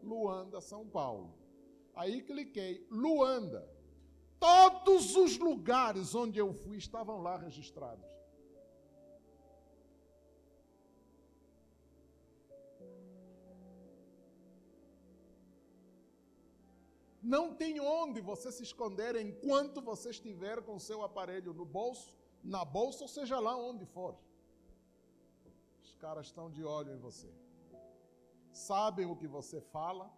[0.02, 1.34] Luanda, São Paulo.
[1.94, 3.70] Aí cliquei Luanda.
[4.40, 8.17] Todos os lugares onde eu fui estavam lá registrados.
[17.34, 22.64] Não tem onde você se esconder enquanto você estiver com seu aparelho no bolso, na
[22.64, 24.16] bolsa, ou seja lá onde for.
[25.84, 27.30] Os caras estão de olho em você.
[28.54, 30.10] Sabem o que você fala,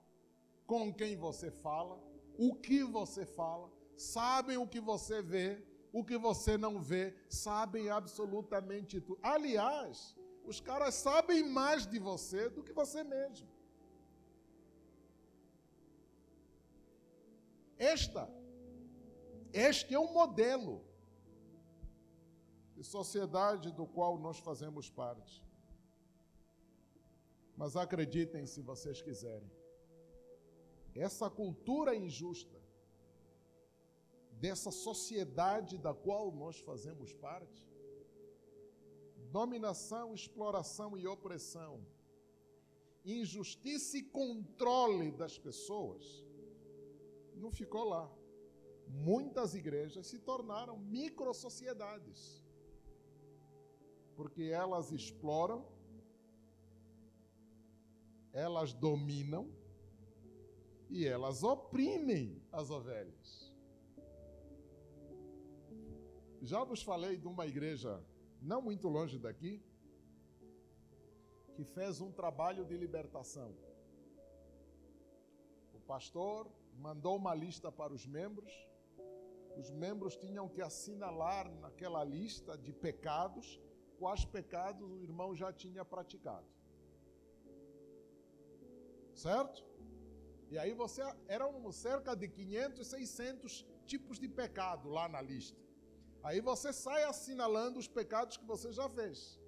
[0.67, 1.99] com quem você fala,
[2.37, 7.89] o que você fala, sabem o que você vê, o que você não vê, sabem
[7.89, 9.19] absolutamente tudo.
[9.23, 13.49] Aliás, os caras sabem mais de você do que você mesmo.
[17.79, 18.29] Esta,
[19.53, 20.83] este é o modelo
[22.75, 25.41] de sociedade do qual nós fazemos parte.
[27.55, 29.49] Mas acreditem se vocês quiserem,
[30.93, 32.59] essa cultura injusta,
[34.33, 37.67] dessa sociedade da qual nós fazemos parte,
[39.31, 41.85] dominação, exploração e opressão,
[43.03, 46.25] injustiça e controle das pessoas,
[47.39, 48.09] não ficou lá.
[48.87, 52.43] Muitas igrejas se tornaram micro-sociedades,
[54.15, 55.65] porque elas exploram,
[58.33, 59.51] elas dominam
[60.89, 63.53] e elas oprimem as ovelhas.
[66.41, 68.03] Já vos falei de uma igreja
[68.41, 69.61] não muito longe daqui,
[71.53, 73.53] que fez um trabalho de libertação.
[75.73, 76.49] O pastor
[76.79, 78.53] mandou uma lista para os membros.
[79.57, 83.59] Os membros tinham que assinalar naquela lista de pecados
[83.99, 86.47] quais pecados o irmão já tinha praticado.
[89.13, 89.59] Certo?
[90.49, 95.59] E aí você eram cerca de 500, 600 tipos de pecado lá na lista.
[96.23, 99.39] Aí você sai assinalando os pecados que você já fez.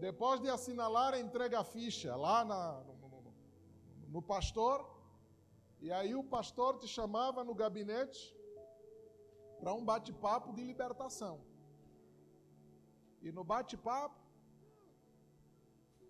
[0.00, 2.82] Depois de assinalar, entrega a ficha lá na,
[4.14, 4.78] no pastor,
[5.80, 8.22] e aí o pastor te chamava no gabinete
[9.58, 11.34] para um bate-papo de libertação.
[13.22, 14.20] E no bate-papo,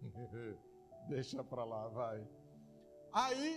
[1.08, 2.18] deixa para lá, vai.
[3.12, 3.48] Aí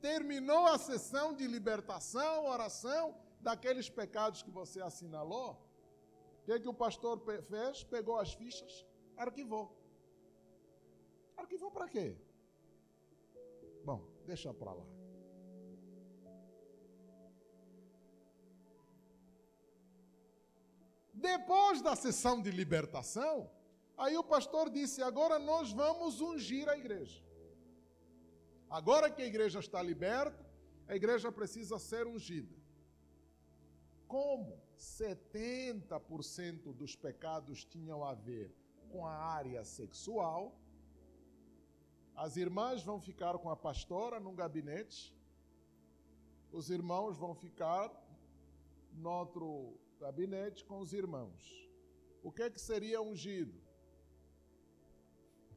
[0.00, 3.04] terminou a sessão de libertação, oração,
[3.40, 5.50] daqueles pecados que você assinalou,
[6.40, 7.20] o que, que o pastor
[7.50, 7.84] fez?
[7.84, 8.84] Pegou as fichas,
[9.16, 9.66] arquivou.
[11.36, 12.08] Arquivou para quê?
[14.26, 14.86] Deixa para lá.
[21.12, 23.50] Depois da sessão de libertação,
[23.96, 27.22] aí o pastor disse: agora nós vamos ungir a igreja.
[28.68, 30.44] Agora que a igreja está liberta,
[30.88, 32.56] a igreja precisa ser ungida.
[34.08, 38.50] Como 70% dos pecados tinham a ver
[38.90, 40.58] com a área sexual,
[42.14, 45.14] as irmãs vão ficar com a pastora num gabinete,
[46.52, 47.90] os irmãos vão ficar
[48.92, 51.68] no outro gabinete com os irmãos.
[52.22, 53.58] O que é que seria ungido?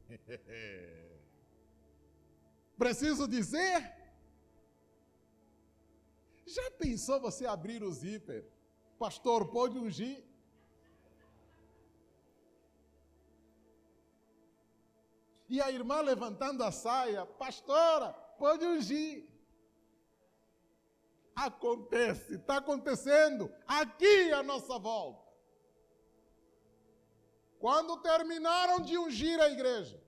[2.77, 3.93] Preciso dizer?
[6.45, 8.45] Já pensou você abrir o zíper?
[8.97, 10.23] Pastor, pode ungir?
[15.47, 19.27] E a irmã levantando a saia, pastora, pode ungir.
[21.35, 25.25] Acontece, está acontecendo aqui à nossa volta.
[27.59, 30.01] Quando terminaram de ungir a igreja,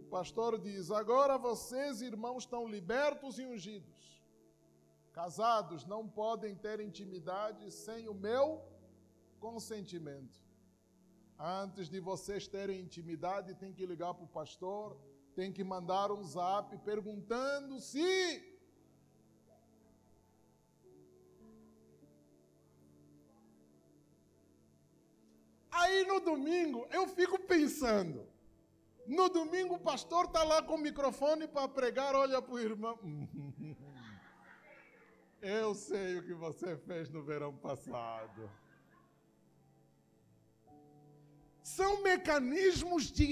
[0.00, 4.22] o pastor diz: agora vocês, irmãos, estão libertos e ungidos.
[5.12, 8.62] Casados não podem ter intimidade sem o meu
[9.38, 10.45] consentimento.
[11.38, 14.96] Antes de vocês terem intimidade, tem que ligar para o pastor,
[15.34, 18.56] tem que mandar um zap perguntando se.
[25.70, 28.26] Aí no domingo eu fico pensando.
[29.06, 32.98] No domingo o pastor está lá com o microfone para pregar, olha para o irmão.
[35.40, 38.50] Eu sei o que você fez no verão passado
[41.74, 43.28] são mecanismos de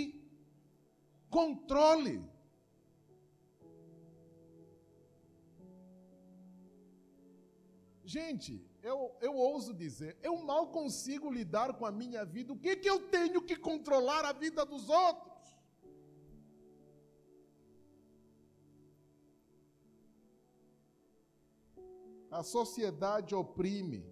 [1.31, 2.17] controle.
[8.05, 8.53] Gente,
[8.83, 12.53] eu, eu ouso dizer, eu mal consigo lidar com a minha vida.
[12.53, 15.33] O que, que eu tenho que controlar a vida dos outros?
[22.33, 24.05] A sociedade oprime,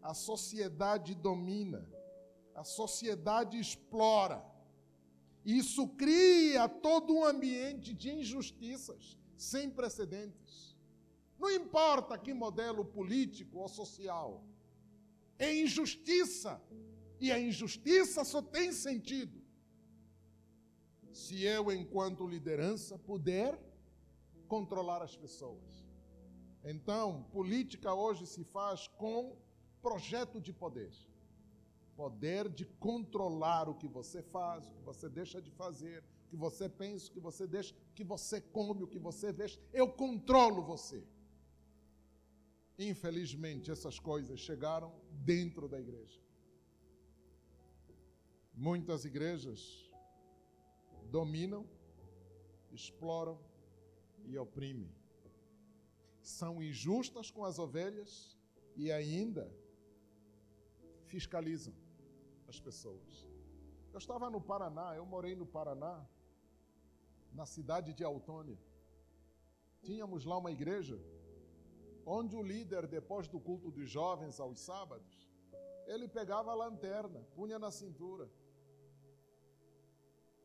[0.00, 1.86] a sociedade domina
[2.54, 4.44] a sociedade explora.
[5.44, 10.76] Isso cria todo um ambiente de injustiças sem precedentes.
[11.38, 14.44] Não importa que modelo político ou social,
[15.38, 16.60] é injustiça.
[17.18, 19.40] E a injustiça só tem sentido
[21.12, 23.58] se eu, enquanto liderança, puder
[24.48, 25.84] controlar as pessoas.
[26.64, 29.36] Então, política hoje se faz com
[29.82, 30.92] projeto de poder
[32.00, 36.36] poder de controlar o que você faz, o que você deixa de fazer, o que
[36.44, 39.60] você pensa, o que você deixa, o que você come, o que você deixa.
[39.70, 41.00] Eu controlo você.
[42.78, 46.18] Infelizmente, essas coisas chegaram dentro da igreja.
[48.54, 49.60] Muitas igrejas
[51.10, 51.68] dominam,
[52.72, 53.38] exploram
[54.24, 54.90] e oprimem.
[56.22, 58.38] São injustas com as ovelhas
[58.74, 59.46] e ainda
[61.08, 61.74] fiscalizam
[62.50, 63.28] as pessoas.
[63.92, 66.04] Eu estava no Paraná, eu morei no Paraná,
[67.32, 68.58] na cidade de Autônia.
[69.82, 71.00] Tínhamos lá uma igreja
[72.04, 75.30] onde o líder, depois do culto dos jovens aos sábados,
[75.86, 78.28] ele pegava a lanterna, punha na cintura,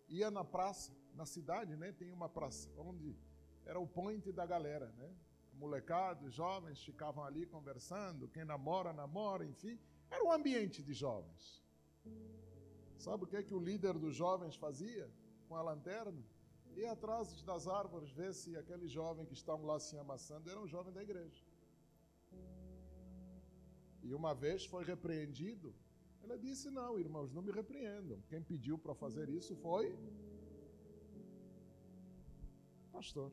[0.08, 1.92] ia na praça, na cidade, né?
[1.92, 3.18] Tem uma praça onde
[3.66, 5.12] era o point da galera, né?
[5.54, 9.80] Molecado, jovens ficavam ali conversando, quem namora, namora, enfim.
[10.12, 11.65] Era um ambiente de jovens.
[12.98, 15.10] Sabe o que, é que o líder dos jovens fazia
[15.48, 16.24] com a lanterna?
[16.76, 20.68] Ia atrás das árvores ver se aquele jovem que estavam lá se amassando era um
[20.68, 21.44] jovem da igreja.
[24.04, 25.74] E uma vez foi repreendido.
[26.24, 28.22] Ela disse: Não, irmãos, não me repreendam.
[28.28, 29.98] Quem pediu para fazer isso foi
[32.92, 33.32] pastor.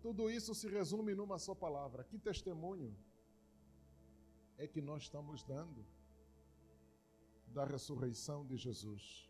[0.00, 2.04] Tudo isso se resume numa só palavra.
[2.04, 2.96] Que testemunho
[4.62, 5.84] é que nós estamos dando
[7.48, 9.28] da ressurreição de Jesus.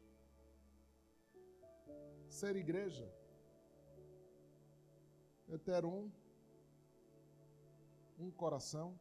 [2.28, 3.10] Ser igreja
[5.48, 6.10] é ter um,
[8.18, 8.98] um coração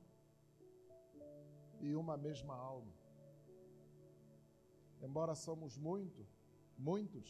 [1.82, 2.94] e uma mesma alma.
[5.02, 6.26] Embora somos muito,
[6.78, 7.30] muitos,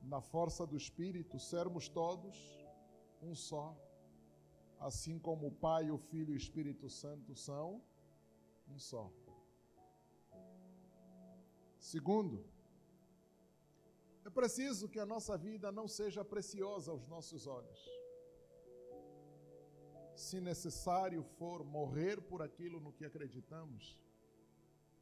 [0.00, 2.36] na força do Espírito, sermos todos
[3.20, 3.76] um só
[4.80, 7.82] assim como o Pai, o Filho e o Espírito Santo são
[8.68, 9.10] um só.
[11.78, 12.44] Segundo,
[14.24, 17.80] é preciso que a nossa vida não seja preciosa aos nossos olhos.
[20.14, 23.98] Se necessário for morrer por aquilo no que acreditamos,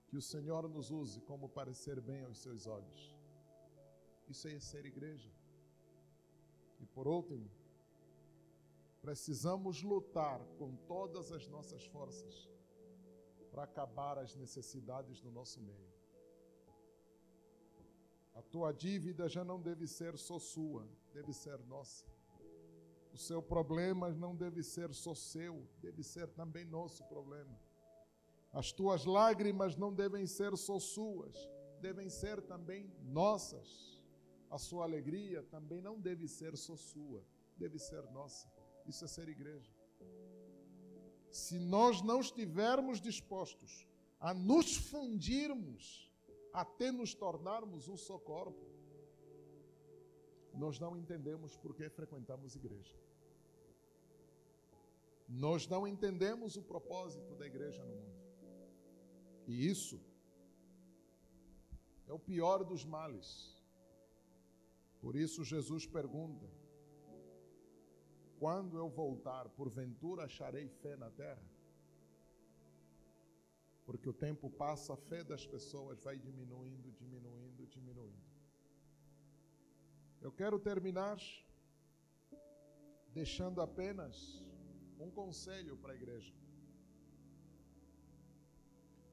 [0.07, 3.17] que o Senhor nos use como parecer bem aos seus olhos.
[4.29, 5.31] Isso é ser igreja.
[6.79, 7.51] E por último,
[9.01, 12.49] precisamos lutar com todas as nossas forças
[13.57, 15.91] para acabar as necessidades do nosso meio.
[18.35, 22.05] A tua dívida já não deve ser só sua, deve ser nossa.
[23.15, 27.59] O seu problema não deve ser só seu, deve ser também nosso problema.
[28.53, 31.35] As tuas lágrimas não devem ser só suas,
[31.81, 33.99] devem ser também nossas.
[34.51, 37.25] A sua alegria também não deve ser só sua,
[37.57, 38.53] deve ser nossa.
[38.85, 39.73] Isso é ser igreja.
[41.37, 43.87] Se nós não estivermos dispostos
[44.19, 46.11] a nos fundirmos,
[46.51, 48.65] até nos tornarmos um só corpo,
[50.55, 52.97] nós não entendemos por que frequentamos igreja.
[55.29, 58.23] Nós não entendemos o propósito da igreja no mundo.
[59.47, 60.01] E isso
[62.07, 63.31] é o pior dos males.
[65.03, 66.49] Por isso Jesus pergunta:
[68.39, 71.43] Quando eu voltar, porventura acharei fé na terra?
[73.87, 78.27] Porque o tempo passa, a fé das pessoas vai diminuindo, diminuindo, diminuindo.
[80.21, 81.19] Eu quero terminar
[83.15, 84.45] deixando apenas
[84.99, 86.35] um conselho para a igreja.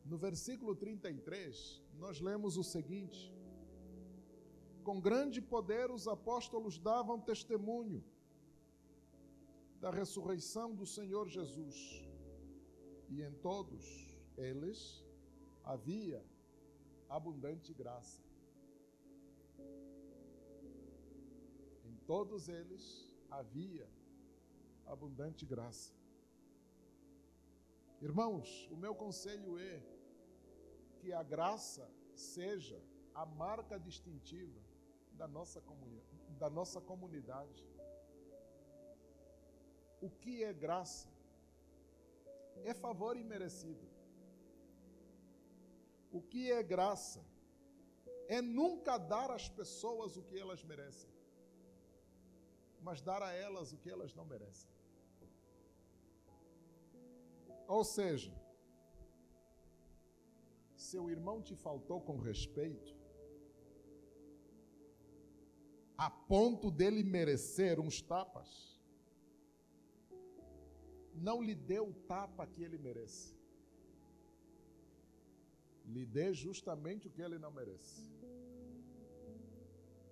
[0.03, 3.33] No versículo 33, nós lemos o seguinte:
[4.83, 8.03] com grande poder os apóstolos davam testemunho
[9.83, 11.77] da ressurreição do Senhor Jesus.
[13.09, 13.85] E em todos
[14.37, 14.79] eles
[15.71, 16.23] havia
[17.09, 18.23] abundante graça.
[21.83, 23.85] Em todos eles havia
[24.85, 25.93] abundante graça.
[28.01, 29.83] Irmãos, o meu conselho é
[30.99, 31.85] que a graça
[32.15, 32.81] seja
[33.13, 34.61] a marca distintiva
[35.17, 35.59] da nossa,
[36.89, 37.72] comunidade.
[40.05, 41.07] O que é graça?
[42.71, 43.87] É favor imerecido.
[46.11, 47.21] O que é graça?
[48.27, 51.09] É nunca dar às pessoas o que elas merecem,
[52.81, 54.69] mas dar a elas o que elas não merecem.
[57.67, 58.33] Ou seja,
[60.75, 62.93] seu irmão te faltou com respeito,
[65.97, 68.72] a ponto dele merecer uns tapas,
[71.15, 73.35] não lhe dê o tapa que ele merece.
[75.85, 78.11] Lhe dê justamente o que ele não merece.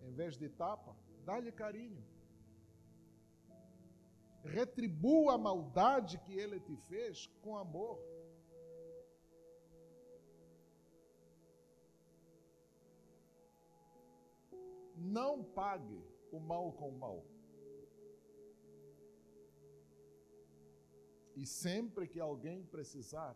[0.01, 0.95] Em vez de tapa,
[1.25, 2.03] dá-lhe carinho.
[4.43, 7.99] Retribua a maldade que ele te fez com amor.
[14.95, 17.30] Não pague o mal com o mal.
[21.41, 23.35] E sempre que alguém precisar,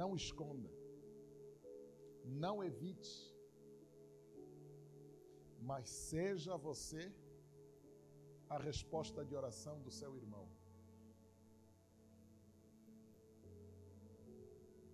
[0.00, 0.70] não esconda,
[2.44, 3.12] não evite,
[5.70, 7.02] mas seja você
[8.54, 10.46] a resposta de oração do seu irmão.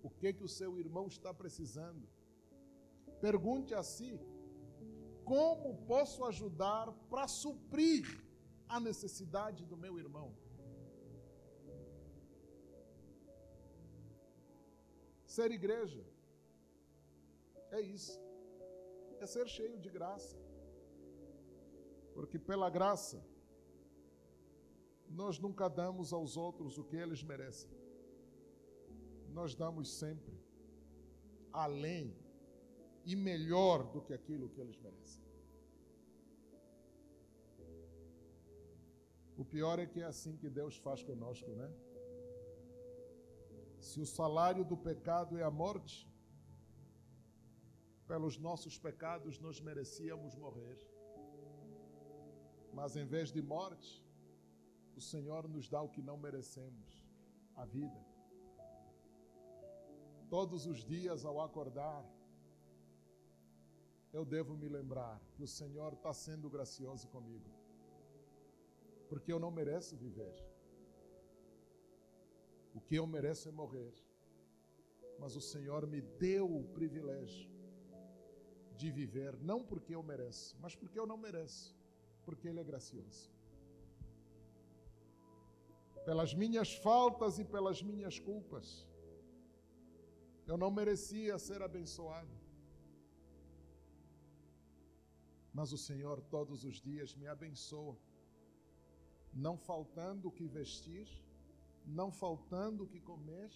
[0.03, 2.07] O que que o seu irmão está precisando?
[3.27, 4.13] Pergunte a si:
[5.31, 8.05] como posso ajudar para suprir
[8.67, 10.29] a necessidade do meu irmão?
[15.35, 16.03] Ser igreja
[17.77, 18.19] é isso,
[19.19, 20.35] é ser cheio de graça,
[22.15, 23.23] porque pela graça
[25.07, 27.69] nós nunca damos aos outros o que eles merecem,
[29.37, 30.35] nós damos sempre
[31.53, 32.17] além
[33.05, 35.23] e melhor do que aquilo que eles merecem.
[39.37, 41.71] O pior é que é assim que Deus faz conosco, né?
[43.89, 46.07] Se o salário do pecado é a morte,
[48.07, 50.77] pelos nossos pecados nós merecíamos morrer.
[52.71, 53.91] Mas em vez de morte,
[54.95, 57.03] o Senhor nos dá o que não merecemos
[57.55, 58.01] a vida.
[60.29, 62.05] Todos os dias ao acordar,
[64.13, 67.49] eu devo me lembrar que o Senhor está sendo gracioso comigo.
[69.09, 70.48] porque eu não mereço viver.
[72.73, 73.93] O que eu mereço é morrer.
[75.19, 77.49] Mas o Senhor me deu o privilégio
[78.79, 81.75] de viver, não porque eu mereço, mas porque eu não mereço,
[82.25, 83.29] porque Ele é gracioso.
[86.05, 88.87] Pelas minhas faltas e pelas minhas culpas,
[90.47, 92.35] eu não merecia ser abençoado.
[95.53, 97.97] Mas o Senhor todos os dias me abençoa,
[99.33, 101.07] não faltando o que vestir,
[101.89, 103.51] não faltando o que comer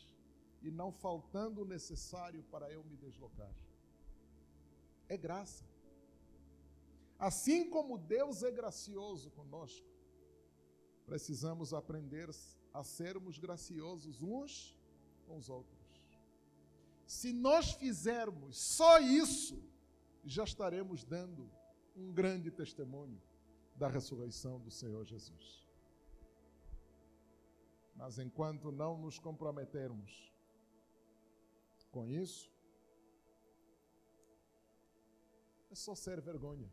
[0.61, 3.53] e não faltando o necessário para eu me deslocar.
[5.07, 5.63] É graça.
[7.19, 9.87] Assim como Deus é gracioso conosco,
[11.05, 12.29] precisamos aprender
[12.73, 14.77] a sermos graciosos uns
[15.25, 15.83] com os outros.
[17.05, 19.61] Se nós fizermos só isso,
[20.25, 21.49] já estaremos dando
[21.95, 23.21] um grande testemunho
[23.75, 25.62] da ressurreição do Senhor Jesus.
[27.95, 30.31] Mas enquanto não nos comprometermos
[31.91, 32.51] com isso,
[35.71, 36.71] é só ser vergonha.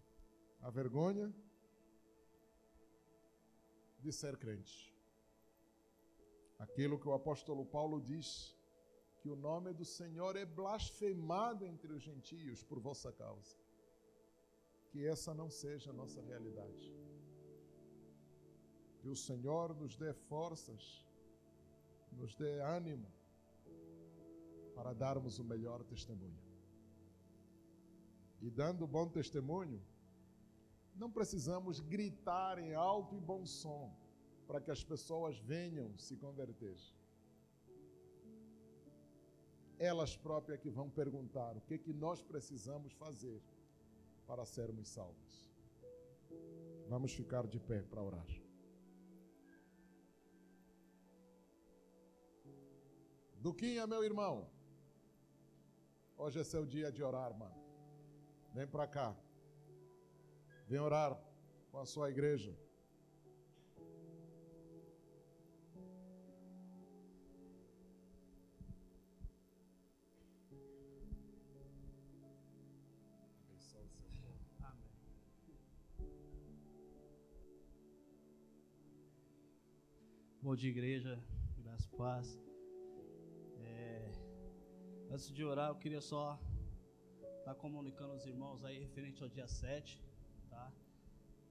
[0.61, 1.33] A vergonha
[3.99, 4.95] de ser crente.
[6.59, 8.55] Aquilo que o apóstolo Paulo diz,
[9.21, 13.57] que o nome do Senhor é blasfemado entre os gentios por vossa causa.
[14.91, 16.95] Que essa não seja a nossa realidade.
[18.99, 21.07] Que o Senhor nos dê forças,
[22.13, 23.07] nos dê ânimo
[24.75, 26.43] para darmos o melhor testemunho.
[28.41, 29.83] E dando bom testemunho,
[30.95, 33.95] não precisamos gritar em alto e bom som
[34.47, 36.77] para que as pessoas venham se converter.
[39.79, 43.41] Elas próprias que vão perguntar o que, que nós precisamos fazer
[44.27, 45.51] para sermos salvos.
[46.89, 48.40] Vamos ficar de pé para orar.
[53.41, 54.51] Duquinha, meu irmão,
[56.15, 57.55] hoje é seu dia de orar, mano.
[58.53, 59.17] Vem para cá.
[60.69, 61.19] Vem orar
[61.71, 62.55] com a sua igreja.
[80.43, 81.19] Bom dia, igreja.
[81.59, 82.50] Graças paz.
[85.13, 86.39] Antes de orar, eu queria só
[87.39, 90.01] estar tá comunicando aos irmãos aí referente ao dia 7
[90.49, 90.73] tá?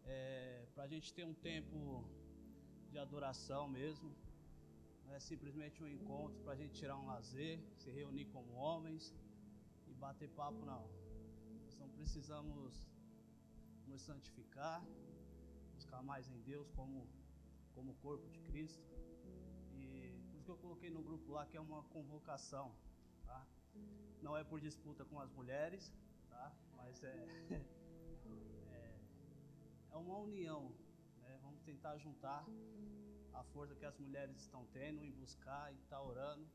[0.05, 2.05] É, para a gente ter um tempo
[2.89, 4.15] de adoração mesmo,
[5.05, 9.13] não é simplesmente um encontro para a gente tirar um lazer, se reunir como homens
[9.89, 10.89] e bater papo, não.
[11.65, 12.87] Nós não precisamos
[13.85, 14.81] nos santificar,
[15.75, 17.05] buscar mais em Deus como,
[17.75, 18.87] como corpo de Cristo.
[19.73, 22.73] E por isso que eu coloquei no grupo lá que é uma convocação,
[23.29, 23.39] tá?
[24.21, 25.93] Não é por disputa com as mulheres,
[26.29, 26.45] tá?
[26.79, 27.69] Mas é
[29.91, 30.61] é uma união.
[31.21, 31.39] Né?
[31.41, 32.45] Vamos tentar juntar
[33.33, 36.47] a força que as mulheres estão tendo em buscar e estar tá orando.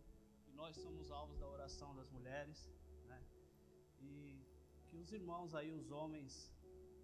[0.48, 2.58] E nós somos alvos da oração das mulheres.
[3.10, 3.20] Né?
[4.00, 4.12] E
[4.88, 6.52] que os irmãos aí, os homens,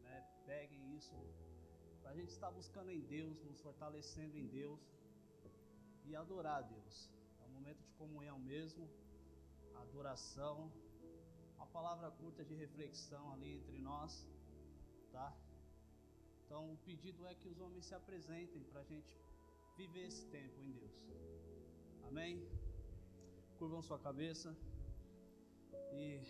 [0.05, 0.17] né,
[0.47, 1.15] peguem isso
[2.01, 4.81] para a gente estar buscando em Deus, nos fortalecendo em Deus
[6.05, 7.11] e adorar a Deus.
[7.41, 8.89] É um momento de comunhão mesmo,
[9.83, 10.71] adoração,
[11.57, 14.27] uma palavra curta de reflexão ali entre nós,
[15.13, 15.35] tá?
[16.45, 19.17] Então, o pedido é que os homens se apresentem para a gente
[19.77, 21.07] viver esse tempo em Deus.
[22.09, 22.45] Amém?
[23.59, 24.57] Curvam sua cabeça.
[25.93, 26.23] E,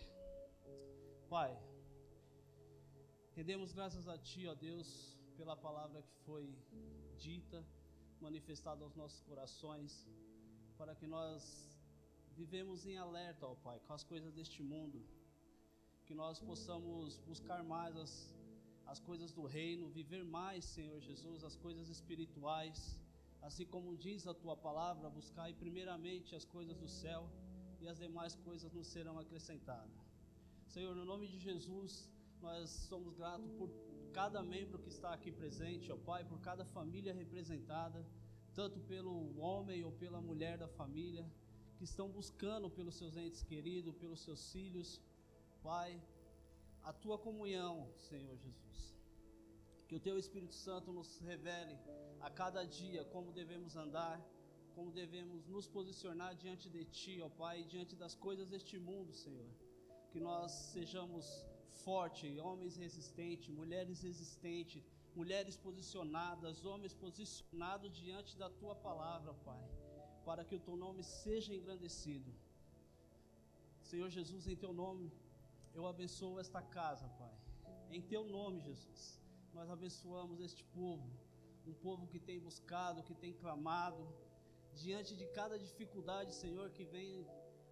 [1.29, 1.57] Pai,
[3.35, 6.55] rendemos graças a Ti, ó Deus, pela palavra que foi
[7.17, 7.65] dita,
[8.19, 10.07] manifestada aos nossos corações,
[10.77, 11.70] para que nós
[12.41, 14.99] vivemos em alerta, ó Pai, com as coisas deste mundo,
[16.05, 18.13] que nós possamos buscar mais as
[18.93, 22.77] as coisas do reino, viver mais, Senhor Jesus, as coisas espirituais,
[23.47, 27.21] assim como diz a tua palavra, buscai primeiramente as coisas do céu
[27.79, 30.01] e as demais coisas nos serão acrescentadas.
[30.73, 32.09] Senhor, no nome de Jesus,
[32.41, 33.69] nós somos gratos por
[34.11, 38.05] cada membro que está aqui presente, ó Pai, por cada família representada,
[38.53, 41.25] tanto pelo homem ou pela mulher da família,
[41.81, 45.01] que estão buscando pelos seus entes queridos, pelos seus filhos,
[45.63, 45.91] Pai,
[46.83, 47.75] a tua comunhão,
[48.07, 48.79] Senhor Jesus.
[49.87, 51.75] Que o teu Espírito Santo nos revele
[52.19, 54.23] a cada dia como devemos andar,
[54.75, 59.51] como devemos nos posicionar diante de ti, ó Pai, diante das coisas deste mundo, Senhor.
[60.11, 61.25] Que nós sejamos
[61.83, 64.83] fortes, homens resistentes, mulheres resistentes,
[65.15, 69.67] mulheres posicionadas, homens posicionados diante da tua palavra, Pai,
[70.25, 72.31] para que o teu nome seja engrandecido.
[73.81, 75.11] Senhor Jesus, em teu nome,
[75.73, 77.35] eu abençoo esta casa, Pai.
[77.89, 79.19] Em teu nome, Jesus,
[79.53, 81.09] nós abençoamos este povo,
[81.65, 84.03] um povo que tem buscado, que tem clamado,
[84.73, 87.27] diante de cada dificuldade, Senhor, que vem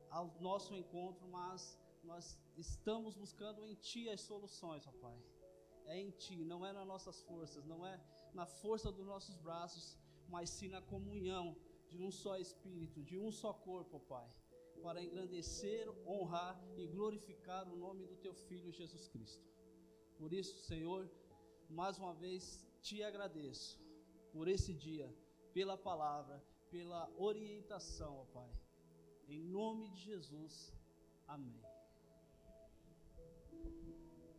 [0.09, 5.17] ao nosso encontro, mas nós estamos buscando em Ti as soluções, ó Pai.
[5.85, 7.99] É em Ti, não é nas nossas forças, não é
[8.33, 9.97] na força dos nossos braços,
[10.27, 11.55] mas sim na comunhão
[11.89, 14.29] de um só Espírito, de um só corpo, Pai,
[14.81, 19.47] para engrandecer, honrar e glorificar o nome do Teu Filho Jesus Cristo.
[20.17, 21.09] Por isso, Senhor,
[21.69, 23.79] mais uma vez te agradeço
[24.31, 25.13] por esse dia,
[25.53, 28.51] pela palavra, pela orientação, ó Pai.
[29.27, 30.73] Em nome de Jesus,
[31.27, 31.61] amém.